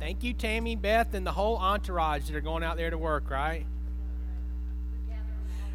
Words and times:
Thank 0.00 0.24
you, 0.24 0.32
Tammy, 0.32 0.76
Beth, 0.76 1.12
and 1.12 1.26
the 1.26 1.32
whole 1.32 1.58
entourage 1.58 2.26
that 2.26 2.34
are 2.34 2.40
going 2.40 2.64
out 2.64 2.78
there 2.78 2.88
to 2.88 2.96
work, 2.96 3.30
right? 3.30 3.66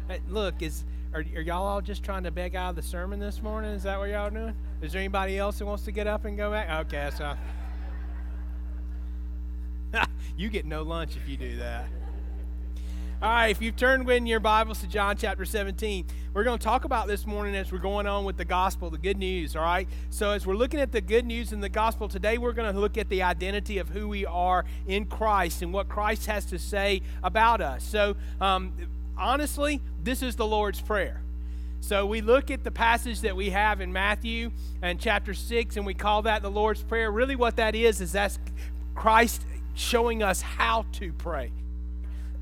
Hey, 0.08 0.20
look, 0.28 0.60
is 0.62 0.84
are, 1.14 1.20
are 1.20 1.40
y'all 1.40 1.64
all 1.64 1.80
just 1.80 2.02
trying 2.02 2.24
to 2.24 2.32
beg 2.32 2.56
out 2.56 2.70
of 2.70 2.76
the 2.76 2.82
sermon 2.82 3.20
this 3.20 3.40
morning? 3.40 3.70
Is 3.70 3.84
that 3.84 3.98
what 3.98 4.10
y'all 4.10 4.28
doing? 4.28 4.54
Is 4.82 4.92
there 4.92 5.00
anybody 5.00 5.38
else 5.38 5.60
who 5.60 5.66
wants 5.66 5.84
to 5.84 5.92
get 5.92 6.08
up 6.08 6.24
and 6.24 6.36
go 6.36 6.50
back? 6.50 6.86
Okay, 6.86 7.10
so 7.16 7.34
you 10.36 10.48
get 10.48 10.66
no 10.66 10.82
lunch 10.82 11.16
if 11.16 11.28
you 11.28 11.36
do 11.36 11.56
that. 11.58 11.86
All 13.22 13.30
right, 13.30 13.46
if 13.46 13.62
you've 13.62 13.76
turned 13.76 14.10
in 14.10 14.26
your 14.26 14.40
Bibles 14.40 14.80
to 14.80 14.86
John 14.86 15.16
chapter 15.16 15.46
17, 15.46 16.04
we're 16.34 16.44
going 16.44 16.58
to 16.58 16.62
talk 16.62 16.84
about 16.84 17.06
this 17.06 17.24
morning 17.24 17.56
as 17.56 17.72
we're 17.72 17.78
going 17.78 18.06
on 18.06 18.26
with 18.26 18.36
the 18.36 18.44
gospel, 18.44 18.90
the 18.90 18.98
good 18.98 19.16
news, 19.16 19.56
all 19.56 19.62
right? 19.62 19.88
So, 20.10 20.32
as 20.32 20.46
we're 20.46 20.54
looking 20.54 20.80
at 20.80 20.92
the 20.92 21.00
good 21.00 21.24
news 21.24 21.50
in 21.50 21.60
the 21.60 21.70
gospel 21.70 22.08
today, 22.08 22.36
we're 22.36 22.52
going 22.52 22.70
to 22.70 22.78
look 22.78 22.98
at 22.98 23.08
the 23.08 23.22
identity 23.22 23.78
of 23.78 23.88
who 23.88 24.06
we 24.06 24.26
are 24.26 24.66
in 24.86 25.06
Christ 25.06 25.62
and 25.62 25.72
what 25.72 25.88
Christ 25.88 26.26
has 26.26 26.44
to 26.46 26.58
say 26.58 27.00
about 27.22 27.62
us. 27.62 27.84
So, 27.84 28.16
um, 28.38 28.74
honestly, 29.16 29.80
this 30.04 30.22
is 30.22 30.36
the 30.36 30.46
Lord's 30.46 30.82
Prayer. 30.82 31.22
So, 31.80 32.04
we 32.04 32.20
look 32.20 32.50
at 32.50 32.64
the 32.64 32.70
passage 32.70 33.22
that 33.22 33.34
we 33.34 33.48
have 33.48 33.80
in 33.80 33.94
Matthew 33.94 34.50
and 34.82 35.00
chapter 35.00 35.32
6, 35.32 35.78
and 35.78 35.86
we 35.86 35.94
call 35.94 36.20
that 36.22 36.42
the 36.42 36.50
Lord's 36.50 36.82
Prayer. 36.82 37.10
Really, 37.10 37.34
what 37.34 37.56
that 37.56 37.74
is, 37.74 38.02
is 38.02 38.12
that's 38.12 38.38
Christ 38.94 39.46
showing 39.74 40.22
us 40.22 40.42
how 40.42 40.84
to 40.92 41.14
pray. 41.14 41.50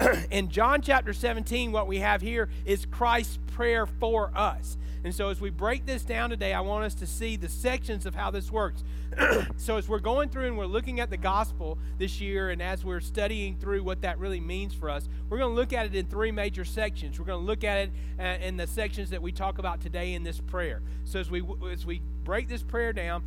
in 0.30 0.48
John 0.48 0.82
chapter 0.82 1.12
17, 1.12 1.72
what 1.72 1.86
we 1.86 1.98
have 1.98 2.20
here 2.20 2.48
is 2.64 2.86
Christ's 2.86 3.38
prayer 3.48 3.86
for 3.86 4.30
us. 4.34 4.76
And 5.04 5.14
so, 5.14 5.28
as 5.28 5.38
we 5.38 5.50
break 5.50 5.84
this 5.84 6.02
down 6.02 6.30
today, 6.30 6.54
I 6.54 6.62
want 6.62 6.84
us 6.84 6.94
to 6.94 7.06
see 7.06 7.36
the 7.36 7.48
sections 7.48 8.06
of 8.06 8.14
how 8.14 8.30
this 8.30 8.50
works. 8.50 8.82
so, 9.58 9.76
as 9.76 9.86
we're 9.86 9.98
going 9.98 10.30
through 10.30 10.46
and 10.46 10.56
we're 10.56 10.64
looking 10.64 10.98
at 10.98 11.10
the 11.10 11.18
gospel 11.18 11.76
this 11.98 12.22
year, 12.22 12.48
and 12.48 12.62
as 12.62 12.86
we're 12.86 13.00
studying 13.00 13.54
through 13.56 13.82
what 13.82 14.00
that 14.00 14.18
really 14.18 14.40
means 14.40 14.72
for 14.72 14.88
us, 14.88 15.06
we're 15.28 15.36
going 15.36 15.50
to 15.50 15.54
look 15.54 15.74
at 15.74 15.84
it 15.84 15.94
in 15.94 16.06
three 16.06 16.32
major 16.32 16.64
sections. 16.64 17.18
We're 17.18 17.26
going 17.26 17.40
to 17.40 17.46
look 17.46 17.64
at 17.64 17.78
it 17.78 17.90
uh, 18.18 18.22
in 18.42 18.56
the 18.56 18.66
sections 18.66 19.10
that 19.10 19.20
we 19.20 19.30
talk 19.30 19.58
about 19.58 19.82
today 19.82 20.14
in 20.14 20.22
this 20.22 20.40
prayer. 20.40 20.80
So, 21.04 21.20
as 21.20 21.30
we 21.30 21.44
as 21.70 21.84
we 21.84 22.00
break 22.24 22.48
this 22.48 22.62
prayer 22.62 22.94
down, 22.94 23.22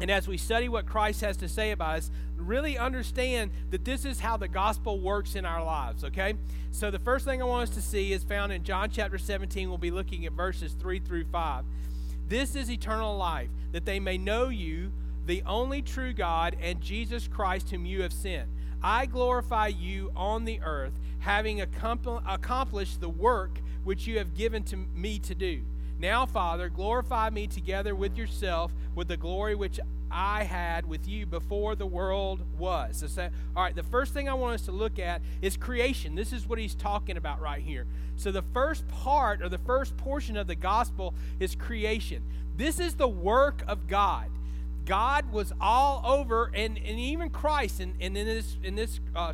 and 0.00 0.10
as 0.10 0.26
we 0.26 0.36
study 0.36 0.68
what 0.68 0.86
Christ 0.86 1.20
has 1.20 1.36
to 1.38 1.48
say 1.48 1.70
about 1.70 1.98
us, 1.98 2.10
really 2.36 2.76
understand 2.76 3.52
that 3.70 3.84
this 3.84 4.04
is 4.04 4.20
how 4.20 4.36
the 4.36 4.48
gospel 4.48 5.00
works 5.00 5.34
in 5.34 5.44
our 5.44 5.64
lives, 5.64 6.04
okay? 6.04 6.34
So 6.72 6.90
the 6.90 6.98
first 6.98 7.24
thing 7.24 7.40
I 7.40 7.44
want 7.44 7.68
us 7.68 7.74
to 7.76 7.82
see 7.82 8.12
is 8.12 8.24
found 8.24 8.52
in 8.52 8.64
John 8.64 8.90
chapter 8.90 9.18
17. 9.18 9.68
We'll 9.68 9.78
be 9.78 9.92
looking 9.92 10.26
at 10.26 10.32
verses 10.32 10.72
3 10.72 10.98
through 10.98 11.24
5. 11.24 11.64
This 12.28 12.56
is 12.56 12.70
eternal 12.70 13.16
life, 13.16 13.50
that 13.72 13.84
they 13.84 14.00
may 14.00 14.18
know 14.18 14.48
you, 14.48 14.92
the 15.26 15.42
only 15.46 15.80
true 15.80 16.12
God, 16.12 16.56
and 16.60 16.80
Jesus 16.80 17.28
Christ, 17.28 17.70
whom 17.70 17.86
you 17.86 18.02
have 18.02 18.12
sent. 18.12 18.48
I 18.82 19.06
glorify 19.06 19.68
you 19.68 20.10
on 20.14 20.44
the 20.44 20.60
earth, 20.62 20.92
having 21.20 21.62
accomplished 21.62 23.00
the 23.00 23.08
work 23.08 23.60
which 23.84 24.06
you 24.06 24.18
have 24.18 24.34
given 24.34 24.64
to 24.64 24.76
me 24.76 25.18
to 25.20 25.34
do. 25.34 25.62
Now, 26.04 26.26
Father, 26.26 26.68
glorify 26.68 27.30
me 27.30 27.46
together 27.46 27.94
with 27.94 28.18
yourself 28.18 28.74
with 28.94 29.08
the 29.08 29.16
glory 29.16 29.54
which 29.54 29.80
I 30.10 30.42
had 30.42 30.84
with 30.84 31.08
you 31.08 31.24
before 31.24 31.76
the 31.76 31.86
world 31.86 32.42
was. 32.58 32.98
So, 32.98 33.06
say, 33.06 33.30
all 33.56 33.62
right, 33.62 33.74
the 33.74 33.82
first 33.84 34.12
thing 34.12 34.28
I 34.28 34.34
want 34.34 34.56
us 34.56 34.66
to 34.66 34.70
look 34.70 34.98
at 34.98 35.22
is 35.40 35.56
creation. 35.56 36.14
This 36.14 36.34
is 36.34 36.46
what 36.46 36.58
he's 36.58 36.74
talking 36.74 37.16
about 37.16 37.40
right 37.40 37.62
here. 37.62 37.86
So, 38.16 38.30
the 38.30 38.44
first 38.52 38.86
part 38.86 39.40
or 39.40 39.48
the 39.48 39.56
first 39.56 39.96
portion 39.96 40.36
of 40.36 40.46
the 40.46 40.54
gospel 40.54 41.14
is 41.40 41.54
creation. 41.54 42.22
This 42.54 42.78
is 42.78 42.96
the 42.96 43.08
work 43.08 43.64
of 43.66 43.88
God. 43.88 44.26
God 44.86 45.32
was 45.32 45.52
all 45.60 46.02
over, 46.04 46.50
and, 46.54 46.76
and 46.78 46.98
even 46.98 47.30
Christ, 47.30 47.80
and, 47.80 47.94
and 48.00 48.16
in 48.16 48.26
this, 48.26 48.58
in 48.62 48.74
this 48.74 49.00
uh, 49.16 49.32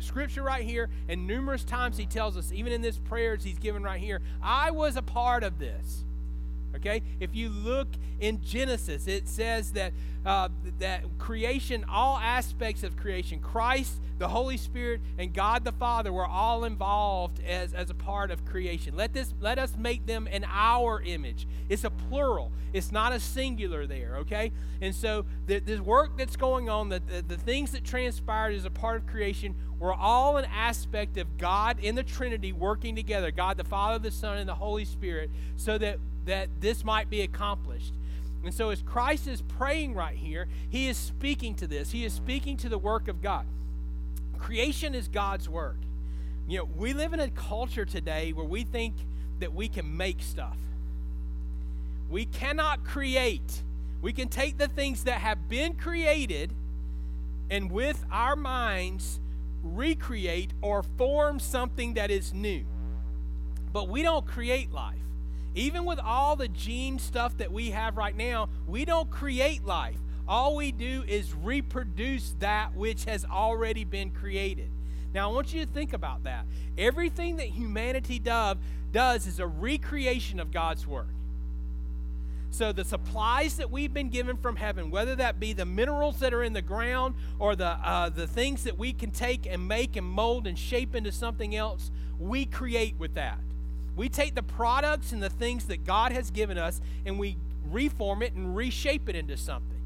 scripture 0.00 0.42
right 0.42 0.64
here, 0.64 0.88
and 1.08 1.26
numerous 1.26 1.64
times 1.64 1.96
he 1.96 2.06
tells 2.06 2.36
us, 2.36 2.50
even 2.52 2.72
in 2.72 2.80
this 2.80 2.98
prayers 2.98 3.44
he's 3.44 3.58
given 3.58 3.82
right 3.82 4.00
here, 4.00 4.22
I 4.42 4.70
was 4.70 4.96
a 4.96 5.02
part 5.02 5.42
of 5.42 5.58
this. 5.58 6.04
Okay? 6.76 7.02
If 7.20 7.34
you 7.34 7.48
look 7.48 7.88
in 8.20 8.42
Genesis, 8.42 9.06
it 9.06 9.28
says 9.28 9.72
that 9.72 9.92
uh, 10.24 10.48
that 10.80 11.04
creation, 11.18 11.84
all 11.88 12.18
aspects 12.18 12.82
of 12.82 12.96
creation, 12.96 13.38
Christ, 13.38 14.00
the 14.18 14.26
Holy 14.26 14.56
Spirit, 14.56 15.00
and 15.18 15.32
God 15.32 15.64
the 15.64 15.72
Father 15.72 16.12
were 16.12 16.26
all 16.26 16.64
involved 16.64 17.40
as, 17.46 17.72
as 17.72 17.90
a 17.90 17.94
part 17.94 18.32
of 18.32 18.44
creation. 18.44 18.96
Let 18.96 19.12
this 19.12 19.34
let 19.40 19.58
us 19.58 19.76
make 19.78 20.06
them 20.06 20.26
in 20.26 20.44
our 20.48 21.00
image. 21.02 21.46
It's 21.68 21.84
a 21.84 21.90
plural. 21.90 22.50
It's 22.72 22.90
not 22.90 23.12
a 23.12 23.20
singular 23.20 23.86
there, 23.86 24.16
okay? 24.18 24.52
And 24.80 24.94
so 24.94 25.26
the, 25.46 25.60
the 25.60 25.78
work 25.78 26.18
that's 26.18 26.36
going 26.36 26.68
on, 26.68 26.88
the, 26.88 27.00
the, 27.06 27.22
the 27.22 27.36
things 27.36 27.70
that 27.72 27.84
transpired 27.84 28.54
as 28.54 28.64
a 28.64 28.70
part 28.70 28.96
of 28.96 29.06
creation 29.06 29.54
were 29.78 29.94
all 29.94 30.38
an 30.38 30.46
aspect 30.46 31.16
of 31.18 31.38
God 31.38 31.78
in 31.80 31.94
the 31.94 32.02
Trinity 32.02 32.52
working 32.52 32.96
together, 32.96 33.30
God 33.30 33.56
the 33.56 33.64
Father, 33.64 33.98
the 33.98 34.10
Son, 34.10 34.38
and 34.38 34.48
the 34.48 34.54
Holy 34.54 34.84
Spirit, 34.84 35.30
so 35.56 35.78
that 35.78 35.98
that 36.26 36.48
this 36.60 36.84
might 36.84 37.08
be 37.08 37.22
accomplished. 37.22 37.94
And 38.44 38.54
so, 38.54 38.70
as 38.70 38.82
Christ 38.82 39.26
is 39.26 39.42
praying 39.42 39.94
right 39.94 40.16
here, 40.16 40.46
he 40.68 40.88
is 40.88 40.96
speaking 40.96 41.54
to 41.56 41.66
this. 41.66 41.90
He 41.90 42.04
is 42.04 42.12
speaking 42.12 42.56
to 42.58 42.68
the 42.68 42.78
work 42.78 43.08
of 43.08 43.22
God. 43.22 43.46
Creation 44.38 44.94
is 44.94 45.08
God's 45.08 45.48
work. 45.48 45.78
You 46.46 46.58
know, 46.58 46.68
we 46.76 46.92
live 46.92 47.12
in 47.12 47.20
a 47.20 47.28
culture 47.30 47.84
today 47.84 48.32
where 48.32 48.46
we 48.46 48.62
think 48.62 48.94
that 49.40 49.52
we 49.52 49.68
can 49.68 49.96
make 49.96 50.22
stuff. 50.22 50.56
We 52.08 52.24
cannot 52.24 52.84
create. 52.84 53.62
We 54.00 54.12
can 54.12 54.28
take 54.28 54.58
the 54.58 54.68
things 54.68 55.04
that 55.04 55.20
have 55.20 55.48
been 55.48 55.74
created 55.74 56.52
and 57.50 57.70
with 57.70 58.04
our 58.12 58.36
minds 58.36 59.18
recreate 59.62 60.52
or 60.62 60.82
form 60.82 61.40
something 61.40 61.94
that 61.94 62.10
is 62.10 62.32
new. 62.32 62.64
But 63.72 63.88
we 63.88 64.02
don't 64.02 64.26
create 64.26 64.72
life. 64.72 64.94
Even 65.56 65.86
with 65.86 65.98
all 65.98 66.36
the 66.36 66.48
gene 66.48 66.98
stuff 66.98 67.38
that 67.38 67.50
we 67.50 67.70
have 67.70 67.96
right 67.96 68.14
now, 68.14 68.50
we 68.68 68.84
don't 68.84 69.10
create 69.10 69.64
life. 69.64 69.96
All 70.28 70.54
we 70.54 70.70
do 70.70 71.02
is 71.08 71.34
reproduce 71.34 72.34
that 72.40 72.76
which 72.76 73.06
has 73.06 73.24
already 73.24 73.84
been 73.84 74.10
created. 74.10 74.68
Now, 75.14 75.30
I 75.30 75.32
want 75.32 75.54
you 75.54 75.64
to 75.64 75.72
think 75.72 75.94
about 75.94 76.24
that. 76.24 76.44
Everything 76.76 77.36
that 77.36 77.48
humanity 77.48 78.18
does, 78.18 78.58
does 78.92 79.26
is 79.26 79.40
a 79.40 79.46
recreation 79.46 80.40
of 80.40 80.52
God's 80.52 80.86
work. 80.86 81.08
So, 82.50 82.72
the 82.72 82.84
supplies 82.84 83.56
that 83.56 83.70
we've 83.70 83.92
been 83.92 84.10
given 84.10 84.36
from 84.36 84.56
heaven, 84.56 84.90
whether 84.90 85.16
that 85.16 85.40
be 85.40 85.54
the 85.54 85.64
minerals 85.64 86.18
that 86.20 86.34
are 86.34 86.42
in 86.42 86.52
the 86.52 86.62
ground 86.62 87.14
or 87.38 87.56
the, 87.56 87.66
uh, 87.66 88.10
the 88.10 88.26
things 88.26 88.64
that 88.64 88.78
we 88.78 88.92
can 88.92 89.10
take 89.10 89.46
and 89.46 89.66
make 89.66 89.96
and 89.96 90.06
mold 90.06 90.46
and 90.46 90.58
shape 90.58 90.94
into 90.94 91.12
something 91.12 91.56
else, 91.56 91.90
we 92.18 92.44
create 92.44 92.94
with 92.98 93.14
that. 93.14 93.38
We 93.96 94.08
take 94.10 94.34
the 94.34 94.42
products 94.42 95.12
and 95.12 95.22
the 95.22 95.30
things 95.30 95.64
that 95.66 95.84
God 95.84 96.12
has 96.12 96.30
given 96.30 96.58
us 96.58 96.80
and 97.04 97.18
we 97.18 97.38
reform 97.70 98.22
it 98.22 98.34
and 98.34 98.54
reshape 98.54 99.08
it 99.08 99.16
into 99.16 99.36
something. 99.36 99.80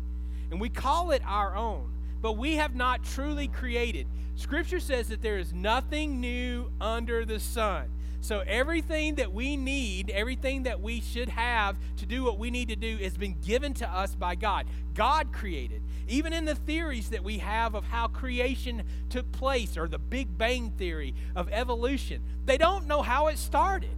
And 0.51 0.61
we 0.61 0.69
call 0.69 1.13
it 1.13 1.23
our 1.25 1.57
own, 1.57 1.93
but 2.21 2.37
we 2.37 2.57
have 2.57 2.75
not 2.75 3.05
truly 3.05 3.47
created. 3.49 4.07
Scripture 4.35 4.81
says 4.81 5.09
that 5.09 5.23
there 5.23 5.39
is 5.39 5.53
nothing 5.53 6.21
new 6.21 6.71
under 6.81 7.25
the 7.25 7.39
sun. 7.39 7.89
So 8.21 8.43
everything 8.47 9.15
that 9.15 9.33
we 9.33 9.57
need, 9.57 10.11
everything 10.11 10.65
that 10.65 10.81
we 10.81 11.01
should 11.01 11.31
have 11.31 11.77
to 11.99 12.07
do 12.07 12.25
what 12.25 12.39
we 12.39 12.51
need 12.51 12.69
to 12.69 12.77
do 12.77 12.99
has 12.99 13.17
been 13.17 13.37
given 13.41 13.73
to 13.75 13.89
us 13.89 14.15
by 14.15 14.35
God. 14.35 14.67
God 14.95 15.33
created. 15.33 15.83
Even 16.11 16.33
in 16.33 16.45
the 16.45 16.57
theories 16.57 17.11
that 17.11 17.23
we 17.23 17.39
have 17.39 17.77
of 17.77 17.85
how 17.85 18.09
creation 18.09 18.83
took 19.11 19.31
place 19.31 19.77
or 19.77 19.87
the 19.87 19.99
Big 19.99 20.37
Bang 20.37 20.73
theory 20.73 21.15
of 21.37 21.49
evolution, 21.53 22.21
they 22.47 22.59
don't 22.59 22.89
know 22.89 23.01
how 23.01 23.29
it 23.29 23.39
started. 23.39 23.91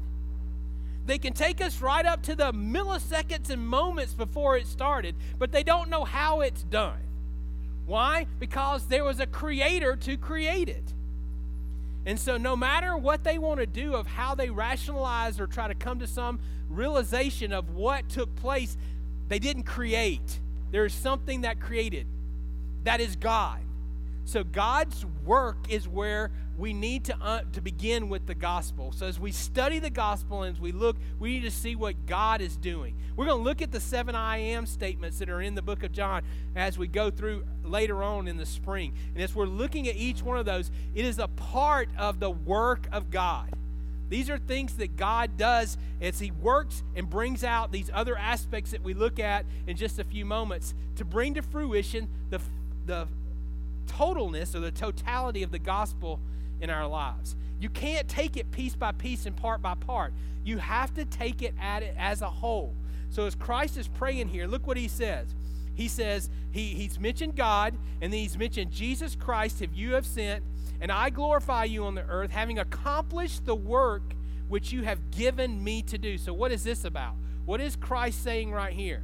They 1.06 1.16
can 1.16 1.32
take 1.32 1.62
us 1.62 1.80
right 1.80 2.04
up 2.04 2.22
to 2.24 2.36
the 2.36 2.52
milliseconds 2.52 3.48
and 3.48 3.66
moments 3.66 4.12
before 4.12 4.58
it 4.58 4.66
started, 4.66 5.16
but 5.38 5.52
they 5.52 5.62
don't 5.62 5.88
know 5.88 6.04
how 6.04 6.42
it's 6.42 6.62
done. 6.64 7.00
Why? 7.86 8.26
Because 8.38 8.88
there 8.88 9.04
was 9.04 9.18
a 9.18 9.26
creator 9.26 9.96
to 9.96 10.18
create 10.18 10.68
it. 10.68 10.92
And 12.04 12.20
so, 12.20 12.36
no 12.36 12.54
matter 12.56 12.94
what 12.94 13.24
they 13.24 13.38
want 13.38 13.60
to 13.60 13.66
do 13.66 13.94
of 13.94 14.06
how 14.06 14.34
they 14.34 14.50
rationalize 14.50 15.40
or 15.40 15.46
try 15.46 15.66
to 15.66 15.74
come 15.74 15.98
to 16.00 16.06
some 16.06 16.40
realization 16.68 17.54
of 17.54 17.70
what 17.70 18.10
took 18.10 18.36
place, 18.36 18.76
they 19.28 19.38
didn't 19.38 19.62
create. 19.62 20.40
There 20.72 20.84
is 20.84 20.92
something 20.92 21.42
that 21.42 21.60
created. 21.60 22.06
That 22.82 23.00
is 23.00 23.14
God. 23.14 23.60
So, 24.24 24.44
God's 24.44 25.04
work 25.24 25.56
is 25.68 25.88
where 25.88 26.30
we 26.56 26.72
need 26.72 27.04
to, 27.06 27.16
uh, 27.20 27.42
to 27.52 27.60
begin 27.60 28.08
with 28.08 28.26
the 28.26 28.34
gospel. 28.34 28.92
So, 28.92 29.06
as 29.06 29.18
we 29.18 29.32
study 29.32 29.78
the 29.80 29.90
gospel 29.90 30.42
and 30.42 30.54
as 30.54 30.60
we 30.60 30.70
look, 30.72 30.96
we 31.18 31.34
need 31.34 31.42
to 31.42 31.50
see 31.50 31.74
what 31.74 32.06
God 32.06 32.40
is 32.40 32.56
doing. 32.56 32.94
We're 33.16 33.26
going 33.26 33.38
to 33.38 33.44
look 33.44 33.60
at 33.62 33.72
the 33.72 33.80
seven 33.80 34.14
I 34.14 34.38
am 34.38 34.66
statements 34.66 35.18
that 35.18 35.28
are 35.28 35.42
in 35.42 35.54
the 35.54 35.62
book 35.62 35.82
of 35.82 35.92
John 35.92 36.22
as 36.54 36.78
we 36.78 36.86
go 36.86 37.10
through 37.10 37.44
later 37.64 38.02
on 38.02 38.28
in 38.28 38.36
the 38.36 38.46
spring. 38.46 38.94
And 39.14 39.22
as 39.22 39.34
we're 39.34 39.46
looking 39.46 39.88
at 39.88 39.96
each 39.96 40.22
one 40.22 40.38
of 40.38 40.46
those, 40.46 40.70
it 40.94 41.04
is 41.04 41.18
a 41.18 41.28
part 41.28 41.88
of 41.98 42.20
the 42.20 42.30
work 42.30 42.86
of 42.92 43.10
God. 43.10 43.50
These 44.12 44.28
are 44.28 44.36
things 44.36 44.74
that 44.76 44.98
God 44.98 45.38
does 45.38 45.78
as 46.02 46.18
He 46.18 46.32
works 46.32 46.82
and 46.94 47.08
brings 47.08 47.42
out 47.42 47.72
these 47.72 47.90
other 47.94 48.14
aspects 48.14 48.72
that 48.72 48.84
we 48.84 48.92
look 48.92 49.18
at 49.18 49.46
in 49.66 49.74
just 49.74 49.98
a 49.98 50.04
few 50.04 50.26
moments 50.26 50.74
to 50.96 51.04
bring 51.06 51.32
to 51.32 51.40
fruition 51.40 52.08
the, 52.28 52.38
the 52.84 53.08
totalness 53.86 54.54
or 54.54 54.60
the 54.60 54.70
totality 54.70 55.42
of 55.42 55.50
the 55.50 55.58
gospel 55.58 56.20
in 56.60 56.68
our 56.68 56.86
lives. 56.86 57.36
You 57.58 57.70
can't 57.70 58.06
take 58.06 58.36
it 58.36 58.50
piece 58.50 58.76
by 58.76 58.92
piece 58.92 59.24
and 59.24 59.34
part 59.34 59.62
by 59.62 59.76
part. 59.76 60.12
You 60.44 60.58
have 60.58 60.92
to 60.92 61.06
take 61.06 61.40
it 61.40 61.54
at 61.58 61.82
it 61.82 61.94
as 61.96 62.20
a 62.20 62.28
whole. 62.28 62.74
So 63.08 63.24
as 63.24 63.34
Christ 63.34 63.78
is 63.78 63.88
praying 63.88 64.28
here, 64.28 64.46
look 64.46 64.66
what 64.66 64.76
he 64.76 64.88
says. 64.88 65.34
He 65.72 65.88
says, 65.88 66.28
he, 66.50 66.74
he's 66.74 67.00
mentioned 67.00 67.34
God, 67.34 67.78
and 68.02 68.12
then 68.12 68.20
he's 68.20 68.36
mentioned 68.36 68.72
Jesus 68.72 69.16
Christ, 69.16 69.60
whom 69.60 69.70
you 69.72 69.94
have 69.94 70.04
sent, 70.04 70.44
and 70.82 70.90
I 70.90 71.10
glorify 71.10 71.62
you 71.62 71.84
on 71.84 71.94
the 71.94 72.04
earth, 72.08 72.32
having 72.32 72.58
accomplished 72.58 73.46
the 73.46 73.54
work 73.54 74.02
which 74.48 74.72
you 74.72 74.82
have 74.82 75.12
given 75.12 75.62
me 75.62 75.80
to 75.82 75.96
do. 75.96 76.18
So, 76.18 76.34
what 76.34 76.50
is 76.50 76.64
this 76.64 76.84
about? 76.84 77.14
What 77.46 77.60
is 77.60 77.76
Christ 77.76 78.20
saying 78.24 78.50
right 78.50 78.72
here? 78.72 79.02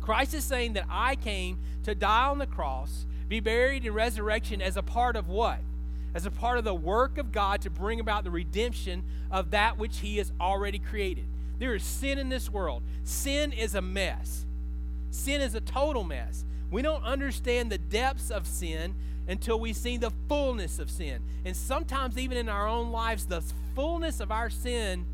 Christ 0.00 0.32
is 0.32 0.42
saying 0.42 0.72
that 0.72 0.86
I 0.88 1.16
came 1.16 1.58
to 1.82 1.94
die 1.94 2.28
on 2.28 2.38
the 2.38 2.46
cross, 2.46 3.04
be 3.28 3.40
buried 3.40 3.84
in 3.84 3.92
resurrection 3.92 4.62
as 4.62 4.78
a 4.78 4.82
part 4.82 5.16
of 5.16 5.28
what? 5.28 5.58
As 6.14 6.24
a 6.24 6.30
part 6.30 6.56
of 6.56 6.64
the 6.64 6.74
work 6.74 7.18
of 7.18 7.30
God 7.30 7.60
to 7.60 7.70
bring 7.70 8.00
about 8.00 8.24
the 8.24 8.30
redemption 8.30 9.04
of 9.30 9.50
that 9.50 9.76
which 9.76 9.98
He 9.98 10.16
has 10.16 10.32
already 10.40 10.78
created. 10.78 11.26
There 11.58 11.74
is 11.74 11.82
sin 11.82 12.18
in 12.18 12.30
this 12.30 12.48
world. 12.48 12.82
Sin 13.04 13.52
is 13.52 13.74
a 13.74 13.82
mess. 13.82 14.46
Sin 15.10 15.42
is 15.42 15.54
a 15.54 15.60
total 15.60 16.04
mess. 16.04 16.46
We 16.70 16.80
don't 16.80 17.04
understand 17.04 17.70
the 17.70 17.76
depths 17.76 18.30
of 18.30 18.46
sin 18.46 18.94
until 19.30 19.58
we 19.58 19.72
see 19.72 19.96
the 19.96 20.10
fullness 20.28 20.78
of 20.78 20.90
sin. 20.90 21.22
And 21.44 21.56
sometimes, 21.56 22.18
even 22.18 22.36
in 22.36 22.48
our 22.48 22.68
own 22.68 22.90
lives, 22.90 23.26
the 23.26 23.42
fullness 23.74 24.20
of 24.20 24.30
our 24.30 24.50
sin 24.50 25.06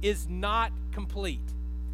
is 0.00 0.28
not 0.28 0.72
complete. 0.92 1.40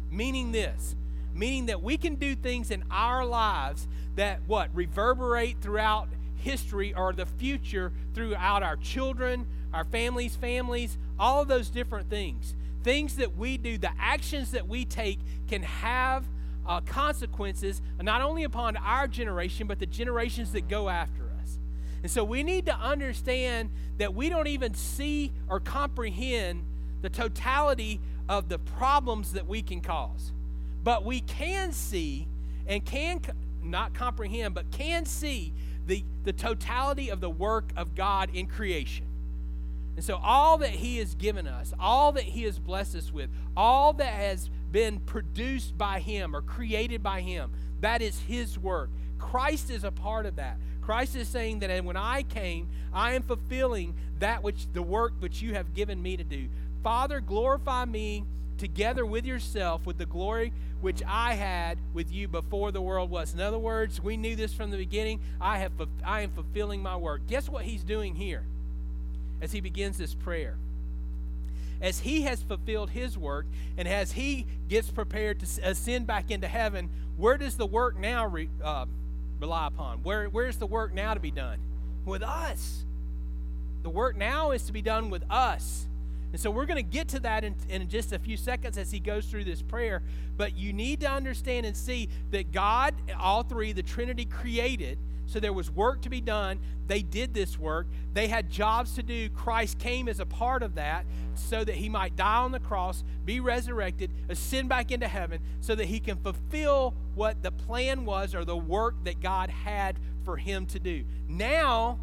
Meaning 0.09 0.51
this, 0.51 0.95
meaning 1.33 1.65
that 1.65 1.81
we 1.81 1.97
can 1.97 2.15
do 2.15 2.35
things 2.35 2.71
in 2.71 2.83
our 2.91 3.25
lives 3.25 3.87
that 4.15 4.39
what 4.45 4.69
reverberate 4.73 5.57
throughout 5.61 6.07
history 6.37 6.93
or 6.93 7.13
the 7.13 7.25
future 7.25 7.91
throughout 8.13 8.63
our 8.63 8.75
children, 8.77 9.45
our 9.73 9.85
families, 9.85 10.35
families, 10.35 10.97
all 11.19 11.43
those 11.45 11.69
different 11.69 12.09
things 12.09 12.55
things 12.83 13.17
that 13.17 13.37
we 13.37 13.57
do, 13.57 13.77
the 13.77 13.91
actions 13.99 14.51
that 14.51 14.67
we 14.67 14.85
take 14.85 15.19
can 15.47 15.61
have 15.63 16.25
uh, 16.65 16.81
consequences 16.81 17.81
not 18.01 18.21
only 18.21 18.43
upon 18.43 18.77
our 18.77 19.07
generation, 19.07 19.67
but 19.67 19.79
the 19.79 19.85
generations 19.85 20.51
that 20.53 20.67
go 20.67 20.89
after. 20.89 21.20
And 22.03 22.11
so 22.11 22.23
we 22.23 22.43
need 22.43 22.65
to 22.65 22.75
understand 22.75 23.69
that 23.97 24.13
we 24.15 24.29
don't 24.29 24.47
even 24.47 24.73
see 24.73 25.31
or 25.47 25.59
comprehend 25.59 26.63
the 27.01 27.09
totality 27.09 27.99
of 28.27 28.49
the 28.49 28.59
problems 28.59 29.33
that 29.33 29.47
we 29.47 29.61
can 29.61 29.81
cause. 29.81 30.31
But 30.83 31.05
we 31.05 31.21
can 31.21 31.73
see 31.73 32.27
and 32.67 32.83
can 32.83 33.21
not 33.63 33.93
comprehend, 33.93 34.55
but 34.55 34.71
can 34.71 35.05
see 35.05 35.53
the, 35.85 36.03
the 36.23 36.33
totality 36.33 37.09
of 37.09 37.21
the 37.21 37.29
work 37.29 37.71
of 37.75 37.95
God 37.95 38.29
in 38.33 38.47
creation. 38.47 39.05
And 39.95 40.05
so, 40.05 40.19
all 40.23 40.57
that 40.59 40.69
He 40.69 40.97
has 40.97 41.15
given 41.15 41.47
us, 41.47 41.73
all 41.79 42.13
that 42.13 42.23
He 42.23 42.43
has 42.43 42.57
blessed 42.57 42.95
us 42.95 43.11
with, 43.11 43.29
all 43.57 43.93
that 43.93 44.13
has 44.13 44.49
been 44.71 44.99
produced 44.99 45.77
by 45.77 45.99
Him 45.99 46.35
or 46.35 46.41
created 46.41 47.03
by 47.03 47.21
Him, 47.21 47.51
that 47.81 48.01
is 48.01 48.19
His 48.21 48.57
work. 48.57 48.89
Christ 49.19 49.69
is 49.69 49.83
a 49.83 49.91
part 49.91 50.25
of 50.25 50.37
that. 50.37 50.57
Christ 50.81 51.15
is 51.15 51.27
saying 51.27 51.59
that 51.59 51.83
when 51.83 51.97
I 51.97 52.23
came, 52.23 52.67
I 52.93 53.13
am 53.13 53.23
fulfilling 53.23 53.93
that 54.19 54.43
which 54.43 54.67
the 54.73 54.81
work 54.81 55.13
which 55.19 55.41
you 55.41 55.53
have 55.53 55.73
given 55.73 56.01
me 56.01 56.17
to 56.17 56.23
do. 56.23 56.47
Father, 56.83 57.19
glorify 57.19 57.85
me 57.85 58.23
together 58.57 59.05
with 59.05 59.25
yourself 59.25 59.85
with 59.85 59.97
the 59.97 60.05
glory 60.05 60.53
which 60.81 61.01
I 61.07 61.33
had 61.33 61.77
with 61.93 62.11
you 62.11 62.27
before 62.27 62.71
the 62.71 62.81
world 62.81 63.09
was. 63.09 63.33
In 63.33 63.39
other 63.39 63.59
words, 63.59 64.01
we 64.01 64.17
knew 64.17 64.35
this 64.35 64.53
from 64.53 64.71
the 64.71 64.77
beginning. 64.77 65.19
I 65.39 65.59
have 65.59 65.71
I 66.03 66.21
am 66.21 66.31
fulfilling 66.31 66.81
my 66.81 66.97
work. 66.97 67.21
Guess 67.27 67.49
what 67.49 67.65
he's 67.65 67.83
doing 67.83 68.15
here? 68.15 68.43
as 69.41 69.51
he 69.51 69.59
begins 69.59 69.97
this 69.97 70.13
prayer. 70.13 70.55
As 71.81 71.99
he 71.99 72.21
has 72.21 72.43
fulfilled 72.43 72.91
his 72.91 73.17
work 73.17 73.47
and 73.75 73.87
as 73.87 74.11
he 74.11 74.45
gets 74.69 74.91
prepared 74.91 75.39
to 75.39 75.67
ascend 75.67 76.05
back 76.05 76.29
into 76.29 76.47
heaven, 76.47 76.89
where 77.17 77.37
does 77.37 77.57
the 77.57 77.65
work 77.65 77.99
now 77.99 78.27
re, 78.27 78.49
uh, 78.63 78.85
rely 79.41 79.67
upon? 79.67 80.03
Where, 80.03 80.27
where's 80.27 80.57
the 80.57 80.67
work 80.67 80.93
now 80.93 81.15
to 81.15 81.19
be 81.19 81.31
done? 81.31 81.59
With 82.05 82.21
us. 82.21 82.85
The 83.81 83.89
work 83.89 84.15
now 84.15 84.51
is 84.51 84.63
to 84.67 84.71
be 84.71 84.83
done 84.83 85.09
with 85.09 85.23
us. 85.29 85.87
And 86.31 86.39
so 86.39 86.49
we're 86.49 86.65
going 86.65 86.83
to 86.83 86.89
get 86.89 87.09
to 87.09 87.19
that 87.21 87.43
in, 87.43 87.55
in, 87.69 87.89
just 87.89 88.13
a 88.13 88.19
few 88.19 88.37
seconds 88.37 88.77
as 88.77 88.91
he 88.91 88.99
goes 88.99 89.25
through 89.25 89.43
this 89.43 89.61
prayer. 89.61 90.01
But 90.37 90.55
you 90.55 90.71
need 90.71 91.01
to 91.01 91.11
understand 91.11 91.65
and 91.65 91.75
see 91.75 92.09
that 92.31 92.51
God, 92.51 92.93
all 93.19 93.43
three, 93.43 93.73
the 93.73 93.83
Trinity 93.83 94.25
created, 94.25 94.97
so 95.25 95.39
there 95.39 95.53
was 95.53 95.69
work 95.69 96.01
to 96.01 96.09
be 96.09 96.19
done. 96.19 96.59
They 96.87 97.01
did 97.01 97.33
this 97.33 97.57
work. 97.57 97.87
They 98.13 98.27
had 98.27 98.49
jobs 98.49 98.95
to 98.95 99.03
do. 99.03 99.29
Christ 99.29 99.79
came 99.79 100.09
as 100.09 100.19
a 100.19 100.25
part 100.25 100.61
of 100.61 100.75
that 100.75 101.05
so 101.35 101.63
that 101.63 101.75
he 101.75 101.87
might 101.87 102.15
die 102.15 102.37
on 102.37 102.51
the 102.51 102.59
cross, 102.59 103.03
be 103.25 103.39
resurrected, 103.39 104.11
ascend 104.27 104.67
back 104.67 104.91
into 104.91 105.07
heaven, 105.07 105.39
so 105.61 105.75
that 105.75 105.85
he 105.85 105.99
can 105.99 106.17
fulfill 106.17 106.93
what 107.15 107.41
the 107.43 107.51
plan 107.51 108.05
was 108.05 108.35
or 108.35 108.43
the 108.43 108.57
work 108.57 108.95
that 109.05 109.21
God 109.21 109.49
had 109.49 109.97
for 110.25 110.37
him 110.37 110.65
to 110.67 110.79
do. 110.79 111.05
Now, 111.27 111.99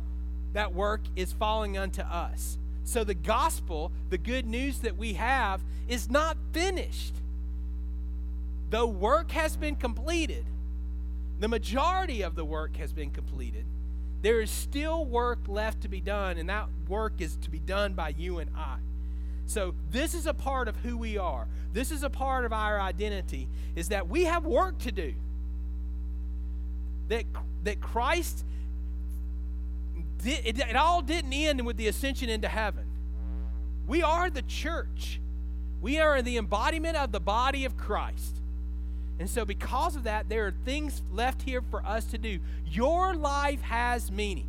that 0.55 0.73
work 0.73 1.03
is 1.15 1.33
falling 1.33 1.77
unto 1.77 2.03
us. 2.03 2.59
So 2.89 3.05
the 3.05 3.15
gospel, 3.15 3.93
the 4.11 4.19
good 4.19 4.47
news 4.47 4.79
that 4.79 4.97
we 4.97 5.13
have, 5.15 5.61
is 5.89 6.09
not 6.11 6.37
finished. 6.53 7.15
The 8.71 8.87
work 8.87 9.31
has 9.33 9.57
been 9.57 9.77
completed 9.77 10.45
the 11.41 11.49
majority 11.49 12.23
of 12.23 12.35
the 12.35 12.45
work 12.45 12.77
has 12.77 12.93
been 12.93 13.11
completed. 13.11 13.65
There 14.23 14.41
is 14.41 14.51
still 14.51 15.05
work 15.05 15.39
left 15.47 15.83
to 15.83 15.89
be 15.89 16.01
done, 16.01 16.37
and 16.39 16.49
that 16.49 16.67
work 16.89 17.15
is 17.19 17.37
to 17.37 17.51
be 17.51 17.61
done 17.61 17.95
by 17.95 18.15
you 18.19 18.39
and 18.39 18.51
I. 18.57 18.79
So, 19.47 19.75
this 19.91 20.15
is 20.15 20.27
a 20.27 20.35
part 20.35 20.69
of 20.69 20.77
who 20.77 20.99
we 20.99 21.17
are. 21.17 21.47
This 21.73 21.91
is 21.91 22.03
a 22.03 22.11
part 22.11 22.45
of 22.45 22.53
our 22.53 22.81
identity 22.81 23.49
is 23.77 23.89
that 23.89 24.09
we 24.09 24.25
have 24.25 24.45
work 24.45 24.79
to 24.81 24.93
do. 24.93 25.15
That 27.09 27.25
that 27.65 27.81
Christ 27.81 28.45
it, 30.25 30.59
it 30.59 30.77
all 30.77 31.03
didn't 31.03 31.33
end 31.33 31.65
with 31.65 31.77
the 31.77 31.89
ascension 31.89 32.29
into 32.29 32.49
heaven. 32.49 32.85
We 33.87 34.03
are 34.03 34.31
the 34.31 34.43
church. 34.43 35.21
We 35.81 35.99
are 35.99 36.21
the 36.23 36.37
embodiment 36.37 36.97
of 36.97 37.13
the 37.13 37.21
body 37.21 37.65
of 37.65 37.77
Christ. 37.77 38.41
And 39.19 39.29
so, 39.29 39.45
because 39.45 39.97
of 39.97 40.05
that, 40.05 40.29
there 40.29 40.47
are 40.47 40.55
things 40.65 41.03
left 41.13 41.43
here 41.43 41.63
for 41.71 41.85
us 41.85 42.05
to 42.07 42.19
do. 42.19 42.39
Your 42.67 43.15
life 43.15 43.61
has 43.63 44.13
meaning. 44.13 44.47